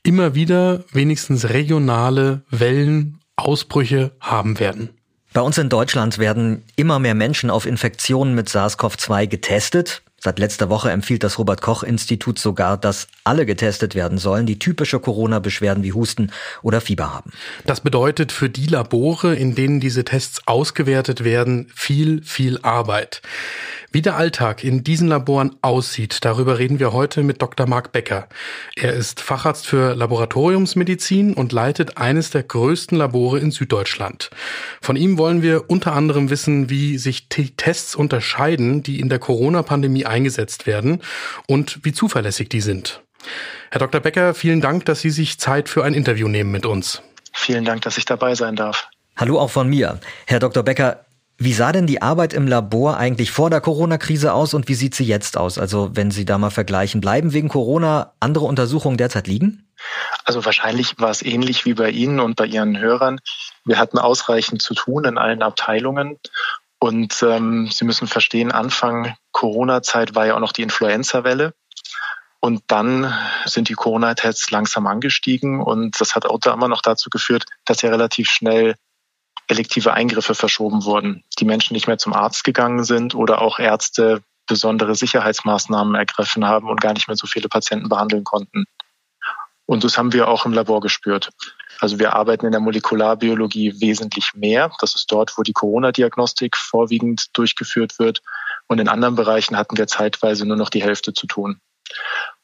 immer 0.03 0.35
wieder 0.35 0.83
wenigstens 0.91 1.49
regionale 1.49 2.41
Wellen, 2.49 3.19
Ausbrüche 3.35 4.11
haben 4.19 4.59
werden. 4.59 4.89
Bei 5.33 5.41
uns 5.41 5.57
in 5.57 5.69
Deutschland 5.69 6.19
werden 6.19 6.63
immer 6.75 6.99
mehr 6.99 7.15
Menschen 7.15 7.49
auf 7.49 7.65
Infektionen 7.65 8.35
mit 8.35 8.49
SARS-CoV-2 8.49 9.27
getestet. 9.27 10.03
Seit 10.19 10.37
letzter 10.37 10.69
Woche 10.69 10.91
empfiehlt 10.91 11.23
das 11.23 11.39
Robert 11.39 11.61
Koch 11.61 11.81
Institut 11.81 12.37
sogar, 12.37 12.77
dass 12.77 13.07
alle 13.23 13.45
getestet 13.45 13.95
werden 13.95 14.17
sollen, 14.17 14.45
die 14.45 14.59
typische 14.59 14.99
Corona-Beschwerden 14.99 15.83
wie 15.83 15.93
Husten 15.93 16.31
oder 16.61 16.81
Fieber 16.81 17.13
haben. 17.13 17.31
Das 17.65 17.81
bedeutet 17.81 18.31
für 18.31 18.49
die 18.49 18.67
Labore, 18.67 19.35
in 19.35 19.55
denen 19.55 19.79
diese 19.79 20.03
Tests 20.03 20.41
ausgewertet 20.45 21.23
werden, 21.23 21.71
viel, 21.73 22.21
viel 22.23 22.59
Arbeit. 22.61 23.21
Wie 23.93 24.01
der 24.01 24.15
Alltag 24.15 24.63
in 24.63 24.83
diesen 24.83 25.07
Laboren 25.07 25.55
aussieht, 25.61 26.17
darüber 26.21 26.57
reden 26.57 26.79
wir 26.79 26.93
heute 26.93 27.21
mit 27.21 27.43
Dr. 27.43 27.67
Marc 27.67 27.91
Becker. 27.91 28.27
Er 28.75 28.93
ist 28.93 29.21
Facharzt 29.21 29.67
für 29.67 29.93
Laboratoriumsmedizin 29.93 31.35
und 31.35 31.51
leitet 31.51 31.97
eines 31.97 32.31
der 32.31 32.41
größten 32.41 32.97
Labore 32.97 33.37
in 33.37 33.51
Süddeutschland. 33.51 34.31
Von 34.81 34.95
ihm 34.95 35.19
wollen 35.19 35.43
wir 35.43 35.69
unter 35.69 35.93
anderem 35.93 36.31
wissen, 36.31 36.71
wie 36.71 36.97
sich 36.97 37.29
die 37.29 37.55
Tests 37.55 37.93
unterscheiden, 37.93 38.81
die 38.81 38.99
in 38.99 39.09
der 39.09 39.19
Corona-Pandemie 39.19 40.07
eingesetzt 40.07 40.65
werden 40.65 41.03
und 41.47 41.79
wie 41.83 41.93
zuverlässig 41.93 42.49
die 42.49 42.61
sind. 42.61 43.03
Herr 43.71 43.79
Dr. 43.79 44.01
Becker, 44.01 44.33
vielen 44.33 44.61
Dank, 44.61 44.85
dass 44.85 45.01
Sie 45.01 45.09
sich 45.09 45.39
Zeit 45.39 45.69
für 45.69 45.83
ein 45.83 45.93
Interview 45.93 46.27
nehmen 46.27 46.51
mit 46.51 46.65
uns. 46.65 47.01
Vielen 47.33 47.65
Dank, 47.65 47.81
dass 47.81 47.97
ich 47.97 48.05
dabei 48.05 48.35
sein 48.35 48.55
darf. 48.55 48.87
Hallo 49.15 49.39
auch 49.39 49.49
von 49.49 49.67
mir. 49.67 49.99
Herr 50.27 50.39
Dr. 50.39 50.63
Becker, 50.63 51.05
wie 51.37 51.53
sah 51.53 51.71
denn 51.71 51.87
die 51.87 52.01
Arbeit 52.01 52.33
im 52.33 52.47
Labor 52.47 52.97
eigentlich 52.97 53.31
vor 53.31 53.49
der 53.49 53.59
Corona-Krise 53.59 54.33
aus 54.33 54.53
und 54.53 54.67
wie 54.67 54.75
sieht 54.75 54.95
sie 54.95 55.03
jetzt 55.03 55.35
aus? 55.35 55.57
Also 55.57 55.91
wenn 55.93 56.11
Sie 56.11 56.25
da 56.25 56.37
mal 56.37 56.51
vergleichen, 56.51 57.01
bleiben 57.01 57.33
wegen 57.33 57.49
Corona 57.49 58.13
andere 58.19 58.45
Untersuchungen 58.45 58.97
derzeit 58.97 59.27
liegen? 59.27 59.67
Also 60.23 60.45
wahrscheinlich 60.45 60.99
war 60.99 61.09
es 61.09 61.21
ähnlich 61.21 61.65
wie 61.65 61.73
bei 61.73 61.89
Ihnen 61.89 62.19
und 62.19 62.35
bei 62.35 62.45
Ihren 62.45 62.79
Hörern. 62.79 63.19
Wir 63.65 63.77
hatten 63.77 63.97
ausreichend 63.97 64.61
zu 64.61 64.73
tun 64.73 65.05
in 65.05 65.17
allen 65.17 65.41
Abteilungen. 65.41 66.17
Und 66.79 67.23
ähm, 67.23 67.69
Sie 67.71 67.85
müssen 67.85 68.07
verstehen, 68.07 68.51
Anfang 68.51 69.15
Corona-Zeit 69.31 70.15
war 70.15 70.27
ja 70.27 70.35
auch 70.35 70.39
noch 70.39 70.51
die 70.51 70.63
Influenza-Welle. 70.63 71.53
Und 72.43 72.61
dann 72.67 73.17
sind 73.45 73.69
die 73.69 73.73
Corona-Tests 73.73 74.51
langsam 74.51 74.85
angestiegen 74.85 75.61
und 75.61 76.01
das 76.01 76.13
hat 76.13 76.25
auch 76.25 76.39
da 76.41 76.51
immer 76.51 76.67
noch 76.67 76.81
dazu 76.81 77.09
geführt, 77.09 77.45
dass 77.63 77.81
ja 77.81 77.89
relativ 77.89 78.29
schnell 78.29 78.75
elektive 79.47 79.93
Eingriffe 79.93 80.35
verschoben 80.35 80.83
wurden, 80.83 81.23
die 81.39 81.45
Menschen 81.45 81.73
nicht 81.73 81.87
mehr 81.87 81.99
zum 81.99 82.11
Arzt 82.11 82.43
gegangen 82.43 82.83
sind 82.83 83.15
oder 83.15 83.41
auch 83.41 83.59
Ärzte 83.59 84.23
besondere 84.45 84.93
Sicherheitsmaßnahmen 84.93 85.95
ergriffen 85.95 86.45
haben 86.45 86.67
und 86.67 86.81
gar 86.81 86.91
nicht 86.91 87.07
mehr 87.07 87.15
so 87.15 87.27
viele 87.27 87.47
Patienten 87.47 87.87
behandeln 87.87 88.25
konnten. 88.25 88.65
Und 89.65 89.85
das 89.85 89.97
haben 89.97 90.11
wir 90.11 90.27
auch 90.27 90.45
im 90.45 90.51
Labor 90.51 90.81
gespürt. 90.81 91.29
Also 91.79 91.97
wir 91.97 92.13
arbeiten 92.13 92.45
in 92.45 92.51
der 92.51 92.59
Molekularbiologie 92.59 93.79
wesentlich 93.79 94.31
mehr. 94.33 94.69
Das 94.81 94.95
ist 94.95 95.09
dort, 95.09 95.37
wo 95.37 95.43
die 95.43 95.53
Corona-Diagnostik 95.53 96.57
vorwiegend 96.57 97.37
durchgeführt 97.37 97.99
wird. 97.99 98.21
Und 98.67 98.81
in 98.81 98.89
anderen 98.89 99.15
Bereichen 99.15 99.55
hatten 99.55 99.77
wir 99.77 99.87
zeitweise 99.87 100.45
nur 100.45 100.57
noch 100.57 100.69
die 100.69 100.83
Hälfte 100.83 101.13
zu 101.13 101.25
tun. 101.25 101.61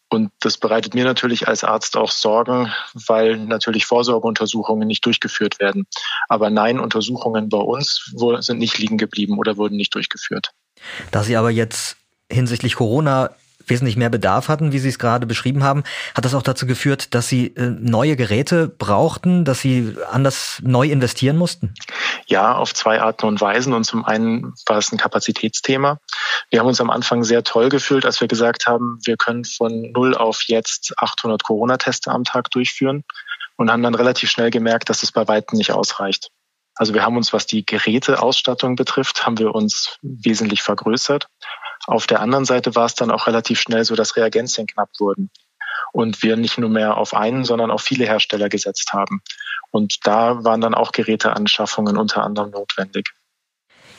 Und 0.10 0.32
das 0.40 0.58
bereitet 0.58 0.96
mir 0.96 1.04
natürlich 1.04 1.48
als 1.48 1.64
Arzt 1.64 1.96
auch 1.96 2.12
Sorgen, 2.12 2.74
weil 2.94 3.38
natürlich 3.38 3.86
Vorsorgeuntersuchungen 3.86 4.88
nicht 4.88 5.06
durchgeführt 5.06 5.60
werden. 5.60 5.86
Aber 6.28 6.50
nein, 6.50 6.80
Untersuchungen 6.80 7.50
bei 7.50 7.60
uns 7.60 8.12
sind 8.40 8.58
nicht 8.58 8.80
liegen 8.80 8.98
geblieben 8.98 9.38
oder 9.38 9.58
wurden 9.58 9.78
nicht 9.78 9.94
durchgeführt. 9.94 10.52
Da 11.12 11.24
Sie 11.24 11.38
aber 11.38 11.52
jetzt 11.52 11.98
hinsichtlich 12.32 12.76
Corona 12.76 13.30
wesentlich 13.70 13.98
mehr 13.98 14.10
Bedarf 14.10 14.48
hatten, 14.48 14.72
wie 14.72 14.80
Sie 14.80 14.90
es 14.90 15.00
gerade 15.00 15.26
beschrieben 15.26 15.64
haben, 15.64 15.84
hat 16.16 16.26
das 16.26 16.34
auch 16.34 16.42
dazu 16.42 16.66
geführt, 16.66 17.14
dass 17.14 17.28
Sie 17.28 17.48
äh, 17.56 17.70
neue 17.80 18.16
Geräte 18.16 18.68
brauchten, 18.68 19.46
dass 19.46 19.60
Sie 19.62 19.96
anders 20.12 20.60
neu 20.64 20.88
investieren 20.88 21.38
mussten? 21.38 21.74
Ja, 22.28 22.56
auf 22.56 22.74
zwei 22.74 23.02
Arten 23.02 23.26
und 23.26 23.42
Weisen. 23.42 23.74
Und 23.74 23.84
zum 23.86 24.06
einen 24.06 24.54
war 24.66 24.78
es 24.78 24.92
ein 24.92 24.98
Kapazitätsthema. 24.98 26.00
Wir 26.50 26.60
haben 26.60 26.68
uns 26.68 26.82
am 26.82 26.90
Anfang 26.90 27.24
sehr 27.24 27.44
toll 27.44 27.70
gefühlt, 27.70 28.06
als 28.06 28.22
wir 28.22 28.28
gesagt 28.28 28.68
haben, 28.68 29.00
wir 29.04 29.18
können 29.18 29.46
von 29.46 29.92
null 29.92 30.16
auf 30.16 30.44
jetzt 30.48 30.94
800 30.98 31.44
Corona-Teste 31.44 32.12
am 32.12 32.24
Tag 32.24 32.52
durchführen 32.52 33.04
und 33.58 33.72
haben 33.72 33.84
dann 33.84 33.96
relativ 33.96 34.30
schnell 34.30 34.52
gemerkt, 34.52 34.90
dass 34.90 35.04
es 35.04 35.12
bei 35.12 35.28
weitem 35.28 35.58
nicht 35.58 35.72
ausreicht. 35.72 36.30
Also 36.76 36.94
wir 36.94 37.04
haben 37.04 37.18
uns, 37.18 37.34
was 37.34 37.46
die 37.46 37.66
Geräteausstattung 37.66 38.78
betrifft, 38.78 39.26
haben 39.26 39.38
wir 39.38 39.54
uns 39.54 39.98
wesentlich 40.02 40.62
vergrößert. 40.62 41.28
Auf 41.88 42.08
der 42.08 42.22
anderen 42.22 42.46
Seite 42.46 42.76
war 42.76 42.86
es 42.86 42.96
dann 42.96 43.12
auch 43.12 43.28
relativ 43.28 43.60
schnell 43.60 43.84
so, 43.84 43.96
dass 43.96 44.16
Reagenzien 44.16 44.68
knapp 44.68 44.90
wurden 45.00 45.30
und 45.92 46.22
wir 46.22 46.38
nicht 46.38 46.58
nur 46.58 46.70
mehr 46.70 46.98
auf 46.98 47.14
einen, 47.14 47.44
sondern 47.44 47.72
auf 47.72 47.82
viele 47.82 48.06
Hersteller 48.06 48.50
gesetzt 48.50 48.94
haben. 48.94 49.22
Und 49.72 50.06
da 50.06 50.44
waren 50.44 50.62
dann 50.62 50.74
auch 50.74 50.92
Geräteanschaffungen 50.92 51.98
unter 51.98 52.24
anderem 52.24 52.52
notwendig. 52.52 53.10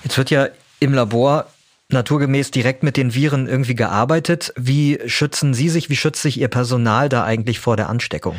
Jetzt 0.02 0.18
wird 0.18 0.30
ja 0.30 0.48
im 0.78 0.94
Labor 0.94 1.46
naturgemäß 1.92 2.50
direkt 2.50 2.82
mit 2.82 2.96
den 2.96 3.14
Viren 3.14 3.48
irgendwie 3.48 3.74
gearbeitet. 3.74 4.52
Wie 4.56 4.98
schützen 5.06 5.54
Sie 5.54 5.68
sich, 5.68 5.90
wie 5.90 5.96
schützt 5.96 6.22
sich 6.22 6.40
Ihr 6.40 6.48
Personal 6.48 7.08
da 7.08 7.24
eigentlich 7.24 7.60
vor 7.60 7.76
der 7.76 7.88
Ansteckung? 7.88 8.36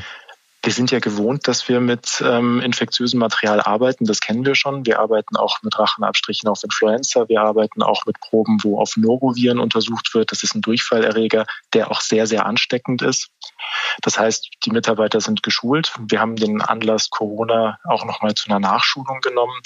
Wir 0.64 0.74
sind 0.74 0.92
ja 0.92 1.00
gewohnt, 1.00 1.48
dass 1.48 1.68
wir 1.68 1.80
mit 1.80 2.24
ähm, 2.24 2.62
infektiösem 2.62 3.20
Material 3.20 3.62
arbeiten. 3.62 4.06
Das 4.06 4.20
kennen 4.20 4.46
wir 4.46 4.54
schon. 4.54 4.86
Wir 4.86 5.00
arbeiten 5.00 5.36
auch 5.36 5.64
mit 5.64 5.78
Rachenabstrichen 5.80 6.48
auf 6.48 6.64
Influenza. 6.64 7.28
Wir 7.28 7.42
arbeiten 7.42 7.82
auch 7.82 8.06
mit 8.06 8.20
Proben, 8.20 8.60
wo 8.62 8.80
auf 8.80 8.96
Noroviren 8.96 9.60
untersucht 9.60 10.14
wird. 10.14 10.32
Das 10.32 10.44
ist 10.44 10.54
ein 10.54 10.62
Durchfallerreger, 10.62 11.46
der 11.74 11.90
auch 11.90 12.02
sehr, 12.02 12.28
sehr 12.28 12.46
ansteckend 12.46 13.02
ist. 13.02 13.30
Das 14.04 14.20
heißt, 14.20 14.50
die 14.64 14.72
Mitarbeiter 14.72 15.20
sind 15.20 15.42
geschult. 15.42 15.94
Wir 16.00 16.20
haben 16.20 16.36
den 16.36 16.62
Anlass 16.62 17.10
Corona 17.10 17.80
auch 17.84 18.06
nochmal 18.06 18.36
zu 18.36 18.48
einer 18.48 18.60
Nachschulung 18.60 19.20
genommen. 19.22 19.60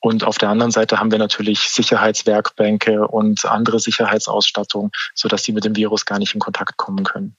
Und 0.00 0.24
auf 0.24 0.38
der 0.38 0.48
anderen 0.48 0.70
Seite 0.70 0.98
haben 0.98 1.10
wir 1.10 1.18
natürlich 1.18 1.68
Sicherheitswerkbänke 1.68 3.06
und 3.06 3.44
andere 3.44 3.80
Sicherheitsausstattung, 3.80 4.92
sodass 5.14 5.44
sie 5.44 5.52
mit 5.52 5.64
dem 5.64 5.76
Virus 5.76 6.06
gar 6.06 6.18
nicht 6.18 6.32
in 6.34 6.40
Kontakt 6.40 6.78
kommen 6.78 7.04
können. 7.04 7.36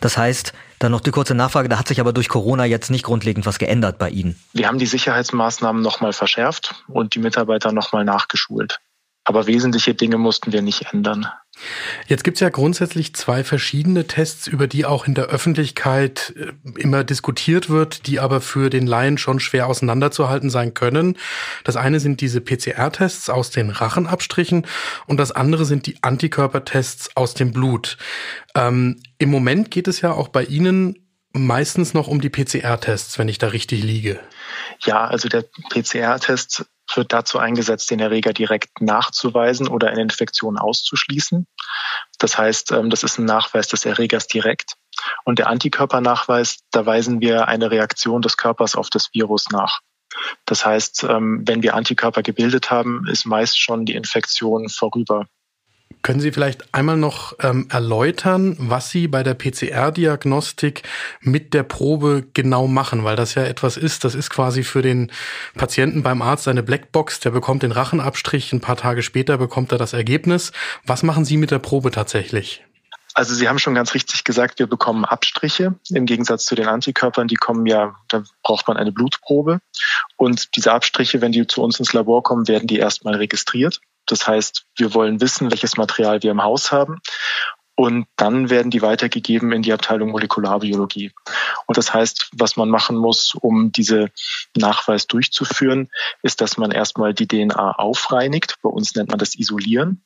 Das 0.00 0.16
heißt, 0.16 0.52
dann 0.78 0.92
noch 0.92 1.00
die 1.00 1.10
kurze 1.10 1.34
Nachfrage, 1.34 1.68
da 1.68 1.78
hat 1.78 1.88
sich 1.88 2.00
aber 2.00 2.12
durch 2.12 2.28
Corona 2.28 2.64
jetzt 2.64 2.90
nicht 2.90 3.04
grundlegend 3.04 3.46
was 3.46 3.58
geändert 3.58 3.98
bei 3.98 4.10
Ihnen. 4.10 4.40
Wir 4.52 4.68
haben 4.68 4.78
die 4.78 4.86
Sicherheitsmaßnahmen 4.86 5.82
nochmal 5.82 6.12
verschärft 6.12 6.84
und 6.88 7.14
die 7.14 7.18
Mitarbeiter 7.18 7.72
nochmal 7.72 8.04
nachgeschult. 8.04 8.78
Aber 9.24 9.46
wesentliche 9.46 9.94
Dinge 9.94 10.18
mussten 10.18 10.52
wir 10.52 10.62
nicht 10.62 10.92
ändern. 10.92 11.26
Jetzt 12.06 12.22
gibt 12.22 12.36
es 12.36 12.40
ja 12.40 12.48
grundsätzlich 12.48 13.14
zwei 13.14 13.42
verschiedene 13.42 14.06
Tests, 14.06 14.46
über 14.46 14.66
die 14.66 14.84
auch 14.84 15.06
in 15.06 15.14
der 15.14 15.26
Öffentlichkeit 15.26 16.34
äh, 16.36 16.80
immer 16.80 17.04
diskutiert 17.04 17.70
wird, 17.70 18.06
die 18.06 18.20
aber 18.20 18.40
für 18.40 18.70
den 18.70 18.86
Laien 18.86 19.18
schon 19.18 19.40
schwer 19.40 19.66
auseinanderzuhalten 19.66 20.50
sein 20.50 20.74
können. 20.74 21.16
Das 21.64 21.76
eine 21.76 22.00
sind 22.00 22.20
diese 22.20 22.40
PCR-Tests 22.40 23.30
aus 23.30 23.50
den 23.50 23.70
Rachenabstrichen 23.70 24.66
und 25.06 25.16
das 25.18 25.32
andere 25.32 25.64
sind 25.64 25.86
die 25.86 25.96
Antikörpertests 26.02 27.16
aus 27.16 27.34
dem 27.34 27.52
Blut. 27.52 27.96
Ähm, 28.54 29.00
Im 29.18 29.30
Moment 29.30 29.70
geht 29.70 29.88
es 29.88 30.00
ja 30.00 30.12
auch 30.12 30.28
bei 30.28 30.44
Ihnen 30.44 31.06
meistens 31.32 31.94
noch 31.94 32.08
um 32.08 32.20
die 32.20 32.30
PCR-Tests, 32.30 33.18
wenn 33.18 33.28
ich 33.28 33.38
da 33.38 33.48
richtig 33.48 33.82
liege. 33.82 34.20
Ja, 34.80 35.06
also 35.06 35.28
der 35.28 35.44
PCR-Test 35.70 36.66
wird 36.94 37.12
dazu 37.12 37.38
eingesetzt, 37.38 37.90
den 37.90 38.00
Erreger 38.00 38.32
direkt 38.32 38.80
nachzuweisen 38.80 39.68
oder 39.68 39.88
eine 39.88 40.02
Infektion 40.02 40.58
auszuschließen. 40.58 41.46
Das 42.18 42.38
heißt, 42.38 42.72
ähm, 42.72 42.90
das 42.90 43.02
ist 43.02 43.18
ein 43.18 43.24
Nachweis 43.24 43.68
des 43.68 43.84
Erregers 43.84 44.26
direkt. 44.26 44.74
Und 45.24 45.38
der 45.38 45.48
Antikörpernachweis, 45.48 46.60
da 46.70 46.86
weisen 46.86 47.20
wir 47.20 47.48
eine 47.48 47.70
Reaktion 47.70 48.22
des 48.22 48.36
Körpers 48.36 48.74
auf 48.74 48.90
das 48.90 49.10
Virus 49.12 49.50
nach. 49.50 49.80
Das 50.44 50.64
heißt, 50.64 51.04
ähm, 51.04 51.42
wenn 51.46 51.62
wir 51.62 51.74
Antikörper 51.74 52.22
gebildet 52.22 52.70
haben, 52.70 53.06
ist 53.08 53.26
meist 53.26 53.60
schon 53.60 53.84
die 53.84 53.94
Infektion 53.94 54.68
vorüber. 54.68 55.26
Können 56.06 56.20
Sie 56.20 56.30
vielleicht 56.30 56.72
einmal 56.72 56.96
noch 56.96 57.32
ähm, 57.40 57.66
erläutern, 57.68 58.54
was 58.60 58.90
Sie 58.90 59.08
bei 59.08 59.24
der 59.24 59.34
PCR-Diagnostik 59.34 60.84
mit 61.20 61.52
der 61.52 61.64
Probe 61.64 62.24
genau 62.32 62.68
machen? 62.68 63.02
Weil 63.02 63.16
das 63.16 63.34
ja 63.34 63.42
etwas 63.42 63.76
ist, 63.76 64.04
das 64.04 64.14
ist 64.14 64.30
quasi 64.30 64.62
für 64.62 64.82
den 64.82 65.10
Patienten 65.56 66.04
beim 66.04 66.22
Arzt 66.22 66.46
eine 66.46 66.62
Blackbox, 66.62 67.18
der 67.18 67.32
bekommt 67.32 67.64
den 67.64 67.72
Rachenabstrich, 67.72 68.52
ein 68.52 68.60
paar 68.60 68.76
Tage 68.76 69.02
später 69.02 69.36
bekommt 69.36 69.72
er 69.72 69.78
das 69.78 69.94
Ergebnis. 69.94 70.52
Was 70.84 71.02
machen 71.02 71.24
Sie 71.24 71.36
mit 71.36 71.50
der 71.50 71.58
Probe 71.58 71.90
tatsächlich? 71.90 72.62
Also 73.14 73.34
Sie 73.34 73.48
haben 73.48 73.58
schon 73.58 73.74
ganz 73.74 73.92
richtig 73.92 74.22
gesagt, 74.22 74.60
wir 74.60 74.68
bekommen 74.68 75.04
Abstriche. 75.04 75.74
Im 75.90 76.06
Gegensatz 76.06 76.44
zu 76.44 76.54
den 76.54 76.68
Antikörpern, 76.68 77.26
die 77.26 77.34
kommen 77.34 77.66
ja, 77.66 77.96
da 78.06 78.22
braucht 78.44 78.68
man 78.68 78.76
eine 78.76 78.92
Blutprobe. 78.92 79.58
Und 80.16 80.54
diese 80.54 80.70
Abstriche, 80.70 81.20
wenn 81.20 81.32
die 81.32 81.48
zu 81.48 81.64
uns 81.64 81.80
ins 81.80 81.92
Labor 81.94 82.22
kommen, 82.22 82.46
werden 82.46 82.68
die 82.68 82.78
erstmal 82.78 83.16
registriert. 83.16 83.80
Das 84.06 84.26
heißt, 84.26 84.66
wir 84.76 84.94
wollen 84.94 85.20
wissen, 85.20 85.50
welches 85.50 85.76
Material 85.76 86.22
wir 86.22 86.30
im 86.30 86.42
Haus 86.42 86.72
haben. 86.72 87.00
Und 87.78 88.06
dann 88.16 88.48
werden 88.48 88.70
die 88.70 88.80
weitergegeben 88.80 89.52
in 89.52 89.60
die 89.60 89.72
Abteilung 89.74 90.10
Molekularbiologie. 90.10 91.12
Und 91.66 91.76
das 91.76 91.92
heißt, 91.92 92.30
was 92.32 92.56
man 92.56 92.70
machen 92.70 92.96
muss, 92.96 93.34
um 93.34 93.70
diese 93.70 94.10
Nachweis 94.56 95.06
durchzuführen, 95.06 95.90
ist, 96.22 96.40
dass 96.40 96.56
man 96.56 96.70
erstmal 96.70 97.12
die 97.12 97.28
DNA 97.28 97.72
aufreinigt. 97.72 98.56
Bei 98.62 98.70
uns 98.70 98.94
nennt 98.94 99.10
man 99.10 99.18
das 99.18 99.34
Isolieren. 99.34 100.02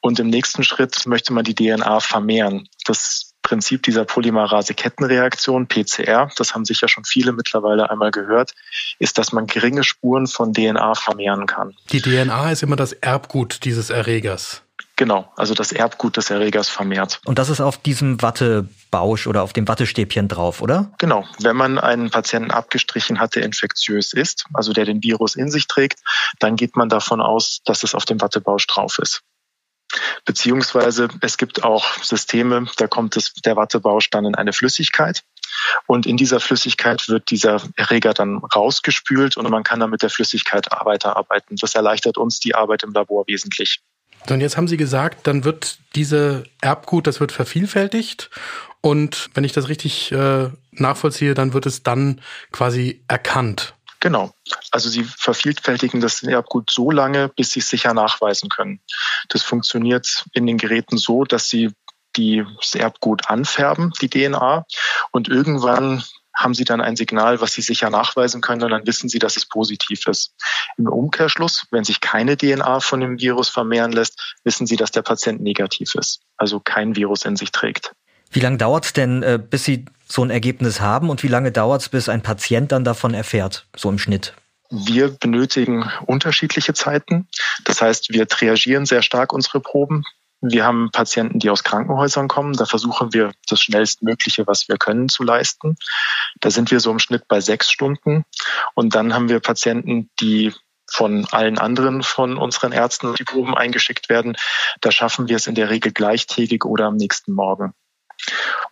Und 0.00 0.18
im 0.18 0.28
nächsten 0.28 0.64
Schritt 0.64 1.04
möchte 1.06 1.34
man 1.34 1.44
die 1.44 1.54
DNA 1.54 2.00
vermehren. 2.00 2.70
Das 2.86 3.29
Prinzip 3.42 3.82
dieser 3.82 4.04
Polymerase-Kettenreaktion, 4.04 5.66
PCR, 5.66 6.30
das 6.36 6.54
haben 6.54 6.64
sicher 6.64 6.88
schon 6.88 7.04
viele 7.04 7.32
mittlerweile 7.32 7.90
einmal 7.90 8.10
gehört, 8.10 8.54
ist, 8.98 9.18
dass 9.18 9.32
man 9.32 9.46
geringe 9.46 9.82
Spuren 9.82 10.26
von 10.26 10.52
DNA 10.52 10.94
vermehren 10.94 11.46
kann. 11.46 11.74
Die 11.90 12.00
DNA 12.00 12.52
ist 12.52 12.62
immer 12.62 12.76
das 12.76 12.92
Erbgut 12.92 13.64
dieses 13.64 13.90
Erregers. 13.90 14.62
Genau, 15.00 15.32
also 15.34 15.54
das 15.54 15.72
Erbgut 15.72 16.18
des 16.18 16.28
Erregers 16.28 16.68
vermehrt. 16.68 17.22
Und 17.24 17.38
das 17.38 17.48
ist 17.48 17.62
auf 17.62 17.78
diesem 17.78 18.20
Wattebausch 18.20 19.26
oder 19.26 19.42
auf 19.42 19.54
dem 19.54 19.66
Wattestäbchen 19.66 20.28
drauf, 20.28 20.60
oder? 20.60 20.92
Genau. 20.98 21.24
Wenn 21.38 21.56
man 21.56 21.78
einen 21.78 22.10
Patienten 22.10 22.50
abgestrichen 22.50 23.18
hat, 23.18 23.34
der 23.34 23.44
infektiös 23.44 24.12
ist, 24.12 24.44
also 24.52 24.74
der 24.74 24.84
den 24.84 25.02
Virus 25.02 25.36
in 25.36 25.50
sich 25.50 25.68
trägt, 25.68 26.00
dann 26.38 26.54
geht 26.54 26.76
man 26.76 26.90
davon 26.90 27.22
aus, 27.22 27.60
dass 27.64 27.82
es 27.82 27.94
auf 27.94 28.04
dem 28.04 28.20
Wattebausch 28.20 28.66
drauf 28.66 28.98
ist. 28.98 29.22
Beziehungsweise 30.24 31.08
es 31.20 31.36
gibt 31.36 31.64
auch 31.64 32.02
Systeme, 32.02 32.66
da 32.76 32.86
kommt 32.86 33.16
es, 33.16 33.32
der 33.34 33.56
Wattebausch 33.56 34.10
dann 34.10 34.24
in 34.24 34.34
eine 34.34 34.52
Flüssigkeit. 34.52 35.22
Und 35.86 36.06
in 36.06 36.16
dieser 36.16 36.40
Flüssigkeit 36.40 37.08
wird 37.08 37.30
dieser 37.30 37.62
Erreger 37.76 38.14
dann 38.14 38.38
rausgespült 38.38 39.36
und 39.36 39.50
man 39.50 39.64
kann 39.64 39.80
dann 39.80 39.90
mit 39.90 40.02
der 40.02 40.10
Flüssigkeit 40.10 40.66
weiterarbeiten. 40.84 41.56
Das 41.56 41.74
erleichtert 41.74 42.18
uns 42.18 42.40
die 42.40 42.54
Arbeit 42.54 42.82
im 42.82 42.92
Labor 42.92 43.24
wesentlich. 43.26 43.80
So, 44.28 44.34
und 44.34 44.40
jetzt 44.40 44.56
haben 44.56 44.68
Sie 44.68 44.76
gesagt, 44.76 45.26
dann 45.26 45.44
wird 45.44 45.78
diese 45.94 46.44
Erbgut, 46.60 47.06
das 47.06 47.20
wird 47.20 47.32
vervielfältigt 47.32 48.30
und 48.80 49.30
wenn 49.34 49.44
ich 49.44 49.52
das 49.52 49.68
richtig 49.68 50.12
äh, 50.12 50.50
nachvollziehe, 50.72 51.34
dann 51.34 51.52
wird 51.52 51.66
es 51.66 51.82
dann 51.82 52.20
quasi 52.52 53.02
erkannt. 53.08 53.74
Genau. 54.00 54.32
Also 54.70 54.88
sie 54.88 55.04
vervielfältigen 55.04 56.00
das 56.00 56.22
Erbgut 56.22 56.70
so 56.70 56.90
lange, 56.90 57.28
bis 57.28 57.52
sie 57.52 57.60
es 57.60 57.68
sicher 57.68 57.92
nachweisen 57.92 58.48
können. 58.48 58.80
Das 59.28 59.42
funktioniert 59.42 60.24
in 60.32 60.46
den 60.46 60.56
Geräten 60.56 60.96
so, 60.96 61.24
dass 61.24 61.48
sie 61.48 61.70
die, 62.16 62.44
das 62.58 62.74
Erbgut 62.74 63.28
anfärben, 63.28 63.92
die 64.00 64.08
DNA, 64.08 64.64
und 65.12 65.28
irgendwann 65.28 66.02
haben 66.34 66.54
sie 66.54 66.64
dann 66.64 66.80
ein 66.80 66.96
Signal, 66.96 67.40
was 67.40 67.52
sie 67.52 67.60
sicher 67.60 67.90
nachweisen 67.90 68.40
können 68.40 68.62
und 68.62 68.70
dann 68.70 68.86
wissen 68.86 69.08
sie, 69.08 69.18
dass 69.18 69.36
es 69.36 69.46
positiv 69.46 70.06
ist. 70.06 70.34
Im 70.78 70.88
Umkehrschluss, 70.88 71.66
wenn 71.70 71.84
sich 71.84 72.00
keine 72.00 72.36
DNA 72.36 72.80
von 72.80 73.00
dem 73.00 73.18
Virus 73.18 73.48
vermehren 73.48 73.92
lässt, 73.92 74.36
wissen 74.44 74.66
sie, 74.66 74.76
dass 74.76 74.90
der 74.90 75.02
Patient 75.02 75.42
negativ 75.42 75.94
ist, 75.94 76.22
also 76.36 76.60
kein 76.60 76.96
Virus 76.96 77.24
in 77.24 77.36
sich 77.36 77.52
trägt. 77.52 77.92
Wie 78.30 78.40
lange 78.40 78.58
dauert 78.58 78.84
es 78.84 78.92
denn, 78.92 79.22
äh, 79.22 79.38
bis 79.38 79.64
Sie 79.64 79.84
so 80.06 80.22
ein 80.22 80.30
Ergebnis 80.30 80.80
haben 80.80 81.10
und 81.10 81.22
wie 81.22 81.28
lange 81.28 81.52
dauert 81.52 81.82
es, 81.82 81.88
bis 81.88 82.08
ein 82.08 82.22
Patient 82.22 82.72
dann 82.72 82.84
davon 82.84 83.14
erfährt, 83.14 83.66
so 83.76 83.88
im 83.88 83.98
Schnitt? 83.98 84.34
Wir 84.70 85.08
benötigen 85.08 85.90
unterschiedliche 86.06 86.74
Zeiten. 86.74 87.28
Das 87.64 87.82
heißt, 87.82 88.12
wir 88.12 88.28
triagieren 88.28 88.86
sehr 88.86 89.02
stark 89.02 89.32
unsere 89.32 89.60
Proben. 89.60 90.04
Wir 90.40 90.64
haben 90.64 90.90
Patienten, 90.92 91.38
die 91.38 91.50
aus 91.50 91.64
Krankenhäusern 91.64 92.28
kommen. 92.28 92.54
Da 92.54 92.66
versuchen 92.66 93.12
wir 93.12 93.32
das 93.48 93.60
schnellstmögliche, 93.60 94.46
was 94.46 94.68
wir 94.68 94.78
können, 94.78 95.08
zu 95.08 95.24
leisten. 95.24 95.76
Da 96.40 96.50
sind 96.50 96.70
wir 96.70 96.80
so 96.80 96.90
im 96.92 97.00
Schnitt 97.00 97.26
bei 97.28 97.40
sechs 97.40 97.70
Stunden. 97.70 98.24
Und 98.74 98.94
dann 98.94 99.12
haben 99.12 99.28
wir 99.28 99.40
Patienten, 99.40 100.08
die 100.20 100.54
von 100.90 101.26
allen 101.30 101.58
anderen 101.58 102.02
von 102.02 102.36
unseren 102.36 102.72
Ärzten 102.72 103.14
die 103.14 103.24
Proben 103.24 103.56
eingeschickt 103.56 104.08
werden. 104.08 104.36
Da 104.80 104.90
schaffen 104.92 105.28
wir 105.28 105.36
es 105.36 105.46
in 105.46 105.54
der 105.54 105.68
Regel 105.68 105.92
gleichtägig 105.92 106.64
oder 106.64 106.86
am 106.86 106.96
nächsten 106.96 107.32
Morgen. 107.32 107.74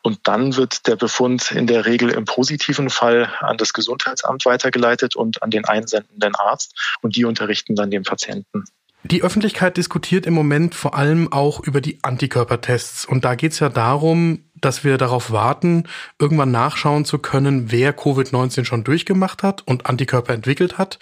Und 0.03 0.21
dann 0.25 0.57
wird 0.57 0.87
der 0.87 0.97
Befund 0.97 1.51
in 1.51 1.67
der 1.67 1.87
Regel 1.87 2.11
im 2.11 2.25
positiven 2.25 2.91
Fall 2.91 3.33
an 3.41 3.57
das 3.57 3.73
Gesundheitsamt 3.73 4.45
weitergeleitet 4.47 5.17
und 5.17 5.43
an 5.43 5.51
den 5.51 5.65
einsendenden 5.65 6.35
Arzt 6.35 6.75
und 7.03 7.17
die 7.17 7.25
unterrichten 7.25 7.75
dann 7.75 7.91
den 7.91 8.03
Patienten. 8.03 8.65
Die 9.05 9.23
Öffentlichkeit 9.23 9.77
diskutiert 9.77 10.27
im 10.27 10.35
Moment 10.35 10.75
vor 10.75 10.97
allem 10.97 11.33
auch 11.33 11.61
über 11.61 11.81
die 11.81 11.99
Antikörpertests. 12.03 13.05
Und 13.05 13.25
da 13.25 13.37
geht 13.37 13.53
es 13.53 13.61
ja 13.61 13.69
darum, 13.69 14.45
dass 14.57 14.83
wir 14.83 14.99
darauf 14.99 15.31
warten, 15.31 15.85
irgendwann 16.19 16.51
nachschauen 16.51 17.05
zu 17.05 17.19
können, 17.19 17.71
wer 17.71 17.97
Covid-19 17.97 18.65
schon 18.65 18.83
durchgemacht 18.83 19.45
hat 19.45 19.63
und 19.67 19.87
Antikörper 19.87 20.35
entwickelt 20.35 20.79
hat. 20.79 20.99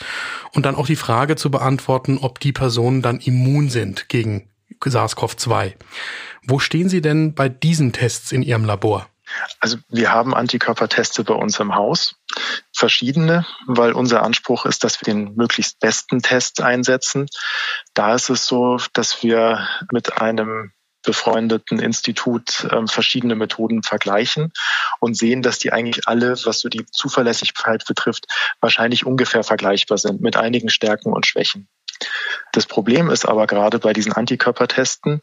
Und 0.53 0.67
dann 0.67 0.75
auch 0.75 0.87
die 0.87 0.97
Frage 0.97 1.37
zu 1.37 1.51
beantworten, 1.51 2.19
ob 2.19 2.39
die 2.39 2.53
Personen 2.53 3.01
dann 3.01 3.19
immun 3.19 3.71
sind 3.71 4.09
gegen 4.11 4.51
SARS-CoV-2. 4.85 5.75
Wo 6.47 6.59
stehen 6.59 6.89
Sie 6.89 7.01
denn 7.01 7.35
bei 7.35 7.49
diesen 7.49 7.93
Tests 7.93 8.33
in 8.33 8.43
Ihrem 8.43 8.65
Labor? 8.65 9.09
Also 9.61 9.79
wir 9.89 10.13
haben 10.13 10.35
Antikörperteste 10.35 11.25
bei 11.25 11.35
uns 11.35 11.59
im 11.59 11.75
Haus, 11.75 12.15
verschiedene, 12.73 13.45
weil 13.67 13.93
unser 13.93 14.23
Anspruch 14.23 14.67
ist, 14.67 14.85
dass 14.85 15.01
wir 15.01 15.13
den 15.13 15.35
möglichst 15.35 15.81
besten 15.81 16.23
Test 16.23 16.61
einsetzen. 16.61 17.27
Da 17.95 18.15
ist 18.15 18.31
es 18.31 18.47
so, 18.47 18.79
dass 18.93 19.23
wir 19.23 19.67
mit 19.91 20.21
einem 20.21 20.73
befreundeten 21.03 21.79
Institut 21.79 22.65
äh, 22.65 22.87
verschiedene 22.87 23.37
Methoden 23.37 23.83
vergleichen 23.83 24.53
und 25.01 25.17
sehen, 25.17 25.41
dass 25.41 25.59
die 25.59 25.73
eigentlich 25.73 26.09
alle, 26.09 26.33
was 26.45 26.61
so 26.61 26.69
die 26.69 26.85
Zuverlässigkeit 26.87 27.85
betrifft, 27.87 28.27
wahrscheinlich 28.61 29.07
ungefähr 29.07 29.45
vergleichbar 29.45 29.99
sind 29.99 30.21
mit 30.21 30.37
einigen 30.37 30.69
Stärken 30.69 31.13
und 31.13 31.25
Schwächen. 31.25 31.69
Das 32.53 32.67
Problem 32.67 33.11
ist 33.11 33.27
aber 33.27 33.47
gerade 33.47 33.79
bei 33.79 33.93
diesen 33.93 34.13
Antikörpertesten, 34.13 35.23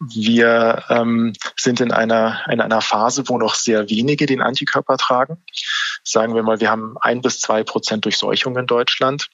wir 0.00 0.84
ähm, 0.88 1.32
sind 1.56 1.80
in 1.80 1.92
einer, 1.92 2.42
in 2.50 2.60
einer 2.60 2.80
Phase, 2.80 3.28
wo 3.28 3.38
noch 3.38 3.54
sehr 3.54 3.88
wenige 3.88 4.26
den 4.26 4.42
Antikörper 4.42 4.96
tragen. 4.96 5.44
Sagen 6.02 6.34
wir 6.34 6.42
mal, 6.42 6.60
wir 6.60 6.70
haben 6.70 6.96
ein 7.00 7.20
bis 7.20 7.40
zwei 7.40 7.62
Prozent 7.62 8.04
Durchseuchung 8.04 8.56
in 8.56 8.66
Deutschland. 8.66 9.28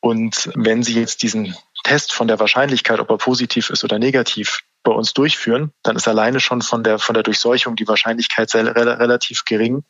Und 0.00 0.50
wenn 0.56 0.82
Sie 0.82 0.98
jetzt 0.98 1.22
diesen 1.22 1.56
Test 1.84 2.12
von 2.12 2.26
der 2.26 2.40
Wahrscheinlichkeit, 2.40 2.98
ob 2.98 3.10
er 3.10 3.18
positiv 3.18 3.70
ist 3.70 3.84
oder 3.84 4.00
negativ, 4.00 4.64
bei 4.82 4.92
uns 4.92 5.12
durchführen, 5.12 5.72
dann 5.82 5.96
ist 5.96 6.08
alleine 6.08 6.40
schon 6.40 6.62
von 6.62 6.82
der, 6.82 6.98
von 6.98 7.14
der 7.14 7.22
Durchseuchung 7.22 7.76
die 7.76 7.86
Wahrscheinlichkeit 7.86 8.52
relativ 8.54 9.44
gering, 9.44 9.84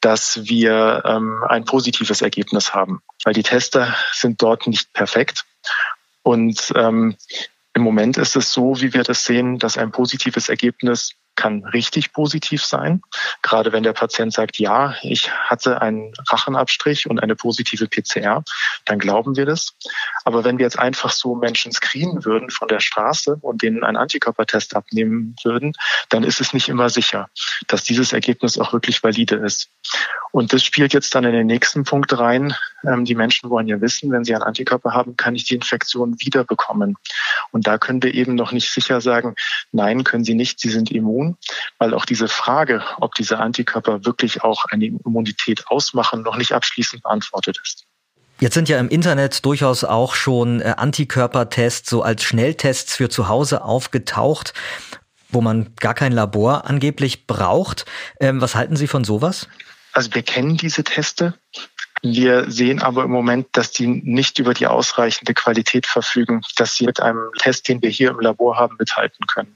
dass 0.00 0.44
wir 0.44 1.02
ähm, 1.04 1.42
ein 1.48 1.64
positives 1.64 2.22
Ergebnis 2.22 2.74
haben, 2.74 3.02
weil 3.24 3.34
die 3.34 3.42
Tester 3.42 3.94
sind 4.12 4.40
dort 4.40 4.66
nicht 4.66 4.92
perfekt. 4.92 5.44
Und 6.22 6.72
ähm, 6.76 7.16
im 7.74 7.82
Moment 7.82 8.18
ist 8.18 8.36
es 8.36 8.52
so, 8.52 8.80
wie 8.80 8.92
wir 8.92 9.02
das 9.02 9.24
sehen, 9.24 9.58
dass 9.58 9.78
ein 9.78 9.92
positives 9.92 10.48
Ergebnis 10.48 11.14
kann 11.40 11.64
richtig 11.64 12.12
positiv 12.12 12.62
sein. 12.62 13.02
Gerade 13.40 13.72
wenn 13.72 13.82
der 13.82 13.94
Patient 13.94 14.30
sagt, 14.30 14.58
ja, 14.58 14.94
ich 15.02 15.32
hatte 15.32 15.80
einen 15.80 16.12
Rachenabstrich 16.28 17.08
und 17.08 17.18
eine 17.18 17.34
positive 17.34 17.88
PCR, 17.88 18.44
dann 18.84 18.98
glauben 18.98 19.36
wir 19.36 19.46
das. 19.46 19.74
Aber 20.24 20.44
wenn 20.44 20.58
wir 20.58 20.66
jetzt 20.66 20.78
einfach 20.78 21.10
so 21.10 21.34
Menschen 21.34 21.72
screenen 21.72 22.26
würden 22.26 22.50
von 22.50 22.68
der 22.68 22.80
Straße 22.80 23.38
und 23.40 23.62
denen 23.62 23.84
einen 23.84 23.96
Antikörpertest 23.96 24.76
abnehmen 24.76 25.34
würden, 25.42 25.72
dann 26.10 26.24
ist 26.24 26.42
es 26.42 26.52
nicht 26.52 26.68
immer 26.68 26.90
sicher, 26.90 27.30
dass 27.68 27.84
dieses 27.84 28.12
Ergebnis 28.12 28.58
auch 28.58 28.74
wirklich 28.74 29.02
valide 29.02 29.36
ist. 29.36 29.70
Und 30.32 30.52
das 30.52 30.62
spielt 30.62 30.92
jetzt 30.92 31.14
dann 31.14 31.24
in 31.24 31.32
den 31.32 31.46
nächsten 31.46 31.84
Punkt 31.84 32.16
rein. 32.18 32.54
Ähm, 32.84 33.04
die 33.04 33.14
Menschen 33.14 33.50
wollen 33.50 33.66
ja 33.66 33.80
wissen, 33.80 34.12
wenn 34.12 34.24
sie 34.24 34.34
einen 34.34 34.44
Antikörper 34.44 34.92
haben, 34.92 35.16
kann 35.16 35.34
ich 35.34 35.44
die 35.44 35.54
Infektion 35.54 36.20
wieder 36.20 36.44
bekommen. 36.44 36.96
Und 37.50 37.66
da 37.66 37.78
können 37.78 38.02
wir 38.02 38.14
eben 38.14 38.34
noch 38.34 38.52
nicht 38.52 38.70
sicher 38.70 39.00
sagen, 39.00 39.34
nein, 39.72 40.04
können 40.04 40.24
sie 40.24 40.34
nicht, 40.34 40.60
sie 40.60 40.70
sind 40.70 40.90
immun, 40.90 41.29
weil 41.78 41.94
auch 41.94 42.04
diese 42.04 42.28
Frage, 42.28 42.82
ob 42.98 43.14
diese 43.14 43.38
Antikörper 43.38 44.04
wirklich 44.04 44.42
auch 44.42 44.64
eine 44.66 44.86
Immunität 44.86 45.66
ausmachen, 45.68 46.22
noch 46.22 46.36
nicht 46.36 46.52
abschließend 46.52 47.02
beantwortet 47.02 47.58
ist. 47.62 47.86
Jetzt 48.40 48.54
sind 48.54 48.70
ja 48.70 48.78
im 48.78 48.88
Internet 48.88 49.44
durchaus 49.44 49.84
auch 49.84 50.14
schon 50.14 50.62
äh, 50.62 50.74
Antikörpertests 50.76 51.90
so 51.90 52.02
als 52.02 52.22
Schnelltests 52.22 52.96
für 52.96 53.10
zu 53.10 53.28
Hause 53.28 53.62
aufgetaucht, 53.62 54.54
wo 55.28 55.42
man 55.42 55.74
gar 55.76 55.92
kein 55.92 56.12
Labor 56.12 56.64
angeblich 56.64 57.26
braucht. 57.26 57.84
Ähm, 58.18 58.40
was 58.40 58.54
halten 58.54 58.76
Sie 58.76 58.86
von 58.86 59.04
sowas? 59.04 59.46
Also 59.92 60.14
wir 60.14 60.22
kennen 60.22 60.56
diese 60.56 60.84
Teste. 60.84 61.34
Wir 62.02 62.50
sehen 62.50 62.80
aber 62.80 63.04
im 63.04 63.10
Moment, 63.10 63.48
dass 63.52 63.72
die 63.72 63.86
nicht 63.86 64.38
über 64.38 64.54
die 64.54 64.66
ausreichende 64.66 65.34
Qualität 65.34 65.86
verfügen, 65.86 66.40
dass 66.56 66.74
sie 66.76 66.86
mit 66.86 67.00
einem 67.00 67.30
Test, 67.38 67.68
den 67.68 67.82
wir 67.82 67.90
hier 67.90 68.10
im 68.10 68.20
Labor 68.20 68.56
haben, 68.56 68.76
mithalten 68.78 69.26
können. 69.26 69.54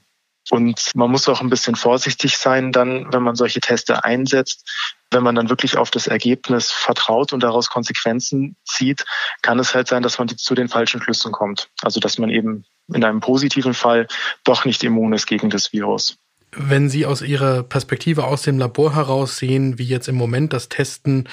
Und 0.51 0.91
man 0.95 1.09
muss 1.09 1.27
auch 1.27 1.41
ein 1.41 1.49
bisschen 1.49 1.75
vorsichtig 1.75 2.37
sein 2.37 2.71
dann, 2.71 3.11
wenn 3.11 3.23
man 3.23 3.35
solche 3.35 3.59
Teste 3.59 4.03
einsetzt. 4.03 4.69
Wenn 5.11 5.23
man 5.23 5.35
dann 5.35 5.49
wirklich 5.49 5.77
auf 5.77 5.91
das 5.91 6.07
Ergebnis 6.07 6.71
vertraut 6.71 7.33
und 7.33 7.41
daraus 7.41 7.69
Konsequenzen 7.69 8.55
zieht, 8.65 9.05
kann 9.41 9.59
es 9.59 9.73
halt 9.73 9.87
sein, 9.87 10.03
dass 10.03 10.19
man 10.19 10.27
zu 10.27 10.55
den 10.55 10.67
falschen 10.67 11.01
Schlüssen 11.01 11.31
kommt. 11.31 11.69
Also 11.81 11.99
dass 11.99 12.17
man 12.17 12.29
eben 12.29 12.65
in 12.93 13.03
einem 13.03 13.21
positiven 13.21 13.73
Fall 13.73 14.07
doch 14.43 14.65
nicht 14.65 14.83
immun 14.83 15.13
ist 15.13 15.25
gegen 15.25 15.49
das 15.49 15.73
Virus. 15.73 16.17
Wenn 16.51 16.89
Sie 16.89 17.05
aus 17.05 17.21
Ihrer 17.21 17.63
Perspektive 17.63 18.25
aus 18.25 18.43
dem 18.43 18.57
Labor 18.57 18.95
heraus 18.95 19.37
sehen, 19.37 19.77
wie 19.77 19.83
jetzt 19.83 20.07
im 20.07 20.15
Moment 20.15 20.53
das 20.53 20.69
Testen 20.69 21.27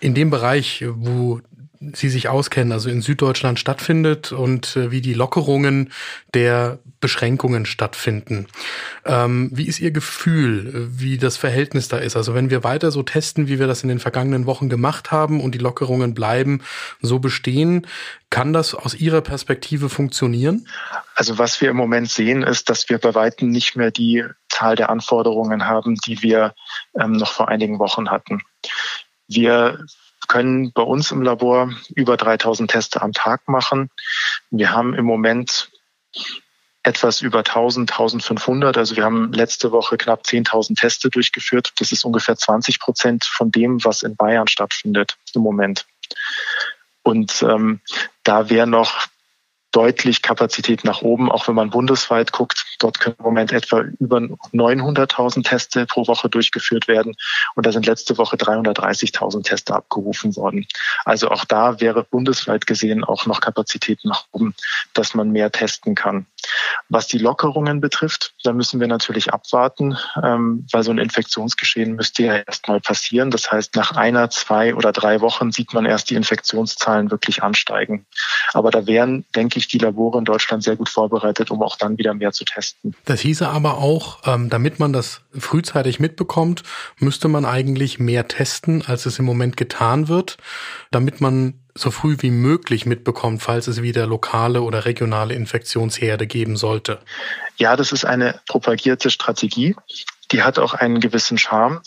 in 0.00 0.14
dem 0.14 0.30
Bereich, 0.30 0.84
wo 0.88 1.40
Sie 1.80 2.08
sich 2.08 2.28
auskennen, 2.28 2.72
also 2.72 2.88
in 2.88 3.02
Süddeutschland 3.02 3.58
stattfindet 3.58 4.32
und 4.32 4.76
äh, 4.76 4.90
wie 4.90 5.00
die 5.00 5.14
Lockerungen 5.14 5.92
der 6.32 6.78
Beschränkungen 7.00 7.66
stattfinden. 7.66 8.46
Ähm, 9.04 9.50
wie 9.52 9.66
ist 9.66 9.80
Ihr 9.80 9.90
Gefühl, 9.90 10.88
wie 10.90 11.18
das 11.18 11.36
Verhältnis 11.36 11.88
da 11.88 11.98
ist? 11.98 12.16
Also 12.16 12.34
wenn 12.34 12.50
wir 12.50 12.64
weiter 12.64 12.90
so 12.90 13.02
testen, 13.02 13.48
wie 13.48 13.58
wir 13.58 13.66
das 13.66 13.82
in 13.82 13.88
den 13.88 13.98
vergangenen 13.98 14.46
Wochen 14.46 14.68
gemacht 14.68 15.10
haben 15.10 15.40
und 15.40 15.54
die 15.54 15.58
Lockerungen 15.58 16.14
bleiben 16.14 16.62
so 17.02 17.18
bestehen, 17.18 17.86
kann 18.30 18.52
das 18.52 18.74
aus 18.74 18.94
Ihrer 18.94 19.20
Perspektive 19.20 19.88
funktionieren? 19.88 20.66
Also 21.14 21.38
was 21.38 21.60
wir 21.60 21.70
im 21.70 21.76
Moment 21.76 22.10
sehen, 22.10 22.42
ist, 22.42 22.70
dass 22.70 22.88
wir 22.88 22.98
bei 22.98 23.14
weitem 23.14 23.50
nicht 23.50 23.76
mehr 23.76 23.90
die 23.90 24.24
Zahl 24.48 24.76
der 24.76 24.90
Anforderungen 24.90 25.66
haben, 25.66 25.96
die 26.06 26.22
wir 26.22 26.54
ähm, 26.98 27.12
noch 27.12 27.32
vor 27.32 27.48
einigen 27.48 27.78
Wochen 27.78 28.10
hatten. 28.10 28.40
Wir 29.28 29.84
können 30.28 30.72
bei 30.72 30.82
uns 30.82 31.10
im 31.10 31.22
Labor 31.22 31.70
über 31.94 32.16
3000 32.16 32.70
Teste 32.70 33.02
am 33.02 33.12
Tag 33.12 33.48
machen. 33.48 33.90
Wir 34.50 34.72
haben 34.72 34.94
im 34.94 35.04
Moment 35.04 35.70
etwas 36.84 37.22
über 37.22 37.38
1000, 37.38 37.90
1500. 37.90 38.76
Also 38.76 38.96
wir 38.96 39.04
haben 39.04 39.32
letzte 39.32 39.72
Woche 39.72 39.96
knapp 39.96 40.22
10.000 40.22 40.78
Teste 40.78 41.08
durchgeführt. 41.08 41.72
Das 41.78 41.92
ist 41.92 42.04
ungefähr 42.04 42.36
20 42.36 42.78
Prozent 42.78 43.24
von 43.24 43.50
dem, 43.50 43.82
was 43.84 44.02
in 44.02 44.16
Bayern 44.16 44.48
stattfindet 44.48 45.16
im 45.34 45.42
Moment. 45.42 45.86
Und 47.02 47.42
ähm, 47.42 47.80
da 48.22 48.50
wäre 48.50 48.66
noch 48.66 49.06
deutlich 49.74 50.22
Kapazität 50.22 50.84
nach 50.84 51.02
oben, 51.02 51.30
auch 51.30 51.48
wenn 51.48 51.56
man 51.56 51.70
bundesweit 51.70 52.30
guckt. 52.30 52.64
Dort 52.78 53.00
können 53.00 53.16
im 53.18 53.24
Moment 53.24 53.52
etwa 53.52 53.80
über 53.80 54.18
900.000 54.18 55.42
Teste 55.42 55.86
pro 55.86 56.06
Woche 56.06 56.28
durchgeführt 56.28 56.86
werden. 56.86 57.14
Und 57.56 57.66
da 57.66 57.72
sind 57.72 57.86
letzte 57.86 58.16
Woche 58.16 58.36
330.000 58.36 59.42
Teste 59.42 59.74
abgerufen 59.74 60.36
worden. 60.36 60.66
Also 61.04 61.28
auch 61.28 61.44
da 61.44 61.80
wäre 61.80 62.04
bundesweit 62.04 62.66
gesehen 62.66 63.02
auch 63.02 63.26
noch 63.26 63.40
Kapazität 63.40 63.98
nach 64.04 64.26
oben, 64.30 64.54
dass 64.92 65.14
man 65.14 65.30
mehr 65.30 65.50
testen 65.50 65.96
kann. 65.96 66.26
Was 66.88 67.06
die 67.06 67.18
Lockerungen 67.18 67.80
betrifft, 67.80 68.34
da 68.44 68.52
müssen 68.52 68.80
wir 68.80 68.86
natürlich 68.86 69.32
abwarten, 69.32 69.96
ähm, 70.22 70.66
weil 70.70 70.82
so 70.82 70.90
ein 70.90 70.98
Infektionsgeschehen 70.98 71.96
müsste 71.96 72.24
ja 72.24 72.36
erstmal 72.36 72.80
passieren. 72.80 73.30
Das 73.30 73.50
heißt, 73.50 73.74
nach 73.76 73.92
einer, 73.92 74.30
zwei 74.30 74.74
oder 74.74 74.92
drei 74.92 75.20
Wochen 75.20 75.52
sieht 75.52 75.72
man 75.72 75.86
erst 75.86 76.10
die 76.10 76.14
Infektionszahlen 76.14 77.10
wirklich 77.10 77.42
ansteigen. 77.42 78.06
Aber 78.52 78.70
da 78.70 78.86
wären, 78.86 79.24
denke 79.34 79.58
ich, 79.58 79.63
die 79.68 79.78
Labore 79.78 80.18
in 80.18 80.24
Deutschland 80.24 80.62
sehr 80.62 80.76
gut 80.76 80.88
vorbereitet, 80.88 81.50
um 81.50 81.62
auch 81.62 81.76
dann 81.76 81.98
wieder 81.98 82.14
mehr 82.14 82.32
zu 82.32 82.44
testen. 82.44 82.94
Das 83.04 83.20
hieße 83.20 83.48
aber 83.48 83.78
auch, 83.78 84.18
ähm, 84.26 84.50
damit 84.50 84.78
man 84.78 84.92
das 84.92 85.22
frühzeitig 85.36 86.00
mitbekommt, 86.00 86.62
müsste 86.98 87.28
man 87.28 87.44
eigentlich 87.44 87.98
mehr 87.98 88.28
testen, 88.28 88.84
als 88.86 89.06
es 89.06 89.18
im 89.18 89.24
Moment 89.24 89.56
getan 89.56 90.08
wird, 90.08 90.36
damit 90.90 91.20
man 91.20 91.60
so 91.74 91.90
früh 91.90 92.16
wie 92.20 92.30
möglich 92.30 92.86
mitbekommt, 92.86 93.42
falls 93.42 93.66
es 93.66 93.82
wieder 93.82 94.06
lokale 94.06 94.62
oder 94.62 94.84
regionale 94.84 95.34
Infektionsherde 95.34 96.26
geben 96.26 96.56
sollte? 96.56 97.00
Ja, 97.56 97.76
das 97.76 97.92
ist 97.92 98.04
eine 98.04 98.40
propagierte 98.48 99.10
Strategie. 99.10 99.74
Die 100.30 100.42
hat 100.42 100.58
auch 100.58 100.74
einen 100.74 101.00
gewissen 101.00 101.36
Charme. 101.36 101.80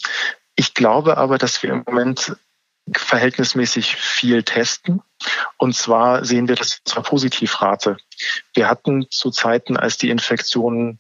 Ich 0.55 0.73
glaube 0.73 1.17
aber, 1.17 1.37
dass 1.37 1.63
wir 1.63 1.71
im 1.71 1.83
Moment 1.85 2.35
verhältnismäßig 2.95 3.95
viel 3.95 4.43
testen. 4.43 5.01
Und 5.57 5.75
zwar 5.75 6.23
sehen 6.25 6.47
wir 6.47 6.55
das 6.55 6.79
zur 6.85 7.03
Positivrate. 7.03 7.97
Wir 8.53 8.69
hatten 8.69 9.07
zu 9.09 9.31
Zeiten, 9.31 9.77
als 9.77 9.97
die 9.97 10.09
Infektionen 10.09 10.99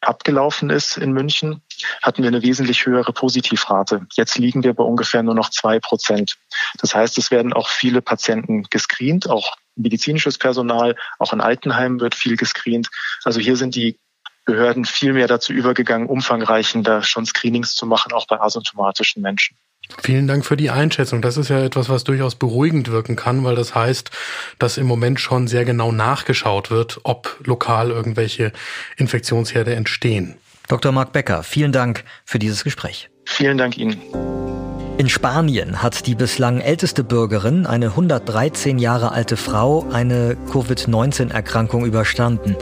abgelaufen 0.00 0.70
ist 0.70 0.96
in 0.96 1.12
München, 1.12 1.62
hatten 2.02 2.22
wir 2.22 2.28
eine 2.28 2.42
wesentlich 2.42 2.86
höhere 2.86 3.12
Positivrate. 3.12 4.06
Jetzt 4.14 4.38
liegen 4.38 4.62
wir 4.62 4.72
bei 4.72 4.84
ungefähr 4.84 5.22
nur 5.22 5.34
noch 5.34 5.50
zwei 5.50 5.80
Prozent. 5.80 6.36
Das 6.80 6.94
heißt, 6.94 7.18
es 7.18 7.30
werden 7.30 7.52
auch 7.52 7.68
viele 7.68 8.00
Patienten 8.00 8.64
gescreent, 8.70 9.28
auch 9.28 9.56
medizinisches 9.74 10.38
Personal, 10.38 10.96
auch 11.18 11.32
in 11.32 11.40
Altenheimen 11.40 12.00
wird 12.00 12.14
viel 12.14 12.36
gescreent. 12.36 12.88
Also 13.24 13.40
hier 13.40 13.56
sind 13.56 13.74
die 13.74 13.98
Behörden 14.44 14.84
viel 14.84 15.12
mehr 15.12 15.26
dazu 15.26 15.52
übergegangen, 15.52 16.08
umfangreichender 16.08 17.02
schon 17.02 17.26
Screenings 17.26 17.74
zu 17.74 17.84
machen, 17.84 18.12
auch 18.12 18.26
bei 18.26 18.40
asymptomatischen 18.40 19.20
Menschen. 19.20 19.58
Vielen 20.02 20.26
Dank 20.26 20.44
für 20.44 20.56
die 20.56 20.70
Einschätzung. 20.70 21.22
Das 21.22 21.36
ist 21.36 21.48
ja 21.48 21.64
etwas, 21.64 21.88
was 21.88 22.04
durchaus 22.04 22.34
beruhigend 22.34 22.90
wirken 22.90 23.16
kann, 23.16 23.42
weil 23.44 23.56
das 23.56 23.74
heißt, 23.74 24.10
dass 24.58 24.76
im 24.76 24.86
Moment 24.86 25.18
schon 25.20 25.48
sehr 25.48 25.64
genau 25.64 25.92
nachgeschaut 25.92 26.70
wird, 26.70 27.00
ob 27.04 27.36
lokal 27.44 27.90
irgendwelche 27.90 28.52
Infektionsherde 28.96 29.74
entstehen. 29.74 30.36
Dr. 30.68 30.92
Marc 30.92 31.12
Becker, 31.12 31.42
vielen 31.42 31.72
Dank 31.72 32.04
für 32.24 32.38
dieses 32.38 32.64
Gespräch. 32.64 33.08
Vielen 33.24 33.56
Dank 33.56 33.78
Ihnen. 33.78 34.00
In 34.98 35.08
Spanien 35.08 35.80
hat 35.80 36.08
die 36.08 36.16
bislang 36.16 36.60
älteste 36.60 37.04
Bürgerin, 37.04 37.66
eine 37.66 37.86
113 37.86 38.80
Jahre 38.80 39.12
alte 39.12 39.36
Frau, 39.36 39.86
eine 39.92 40.36
Covid-19-Erkrankung 40.50 41.86
überstanden. 41.86 42.56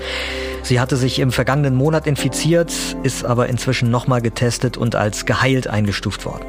Sie 0.62 0.78
hatte 0.78 0.98
sich 0.98 1.18
im 1.18 1.32
vergangenen 1.32 1.74
Monat 1.74 2.06
infiziert, 2.06 2.74
ist 3.02 3.24
aber 3.24 3.48
inzwischen 3.48 3.90
nochmal 3.90 4.20
getestet 4.20 4.76
und 4.76 4.96
als 4.96 5.24
geheilt 5.24 5.66
eingestuft 5.66 6.26
worden. 6.26 6.44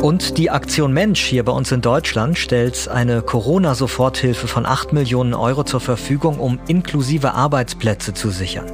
Und 0.00 0.36
die 0.38 0.50
Aktion 0.50 0.92
Mensch 0.92 1.22
hier 1.22 1.44
bei 1.44 1.52
uns 1.52 1.72
in 1.72 1.80
Deutschland 1.80 2.38
stellt 2.38 2.88
eine 2.88 3.22
Corona-Soforthilfe 3.22 4.46
von 4.46 4.66
8 4.66 4.92
Millionen 4.92 5.34
Euro 5.34 5.64
zur 5.64 5.80
Verfügung, 5.80 6.38
um 6.38 6.58
inklusive 6.68 7.32
Arbeitsplätze 7.32 8.12
zu 8.12 8.30
sichern. 8.30 8.66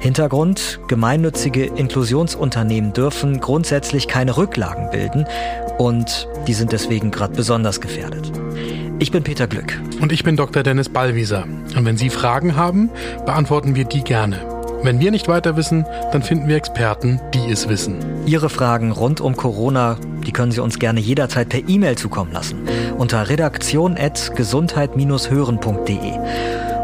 Hintergrund, 0.00 0.80
gemeinnützige 0.88 1.64
Inklusionsunternehmen 1.64 2.92
dürfen 2.92 3.40
grundsätzlich 3.40 4.08
keine 4.08 4.36
Rücklagen 4.36 4.90
bilden 4.90 5.26
und 5.78 6.28
die 6.46 6.54
sind 6.54 6.72
deswegen 6.72 7.10
gerade 7.10 7.34
besonders 7.34 7.80
gefährdet. 7.80 8.32
Ich 8.98 9.10
bin 9.10 9.22
Peter 9.22 9.46
Glück. 9.46 9.80
Und 10.00 10.12
ich 10.12 10.24
bin 10.24 10.36
Dr. 10.36 10.62
Dennis 10.62 10.88
Ballwieser. 10.88 11.44
Und 11.76 11.84
wenn 11.84 11.96
Sie 11.96 12.10
Fragen 12.10 12.56
haben, 12.56 12.90
beantworten 13.26 13.74
wir 13.74 13.84
die 13.84 14.02
gerne. 14.02 14.51
Wenn 14.82 14.98
wir 14.98 15.12
nicht 15.12 15.28
weiter 15.28 15.56
wissen, 15.56 15.86
dann 16.10 16.24
finden 16.24 16.48
wir 16.48 16.56
Experten, 16.56 17.20
die 17.34 17.52
es 17.52 17.68
wissen. 17.68 18.26
Ihre 18.26 18.50
Fragen 18.50 18.90
rund 18.90 19.20
um 19.20 19.36
Corona, 19.36 19.96
die 20.26 20.32
können 20.32 20.50
Sie 20.50 20.58
uns 20.60 20.80
gerne 20.80 20.98
jederzeit 20.98 21.50
per 21.50 21.68
E-Mail 21.68 21.96
zukommen 21.96 22.32
lassen. 22.32 22.66
Unter 22.98 23.28
redaktion.gesundheit-hören.de. 23.28 26.12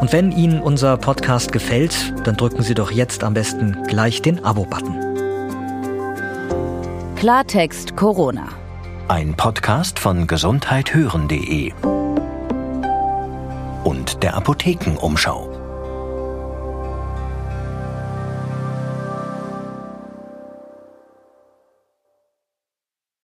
Und 0.00 0.12
wenn 0.12 0.30
Ihnen 0.30 0.61
unser 0.61 0.96
Podcast 0.96 1.50
gefällt, 1.50 2.14
dann 2.22 2.37
drücken 2.37 2.62
Sie 2.62 2.74
doch 2.74 2.92
jetzt 2.92 3.24
am 3.24 3.34
besten 3.34 3.76
gleich 3.88 4.22
den 4.22 4.44
Abo-Button. 4.44 4.94
Klartext 7.16 7.96
Corona. 7.96 8.46
Ein 9.08 9.34
Podcast 9.34 9.98
von 9.98 10.28
gesundheithören.de 10.28 11.72
und 13.82 14.22
der 14.22 14.37
Apothekenumschau. 14.37 15.47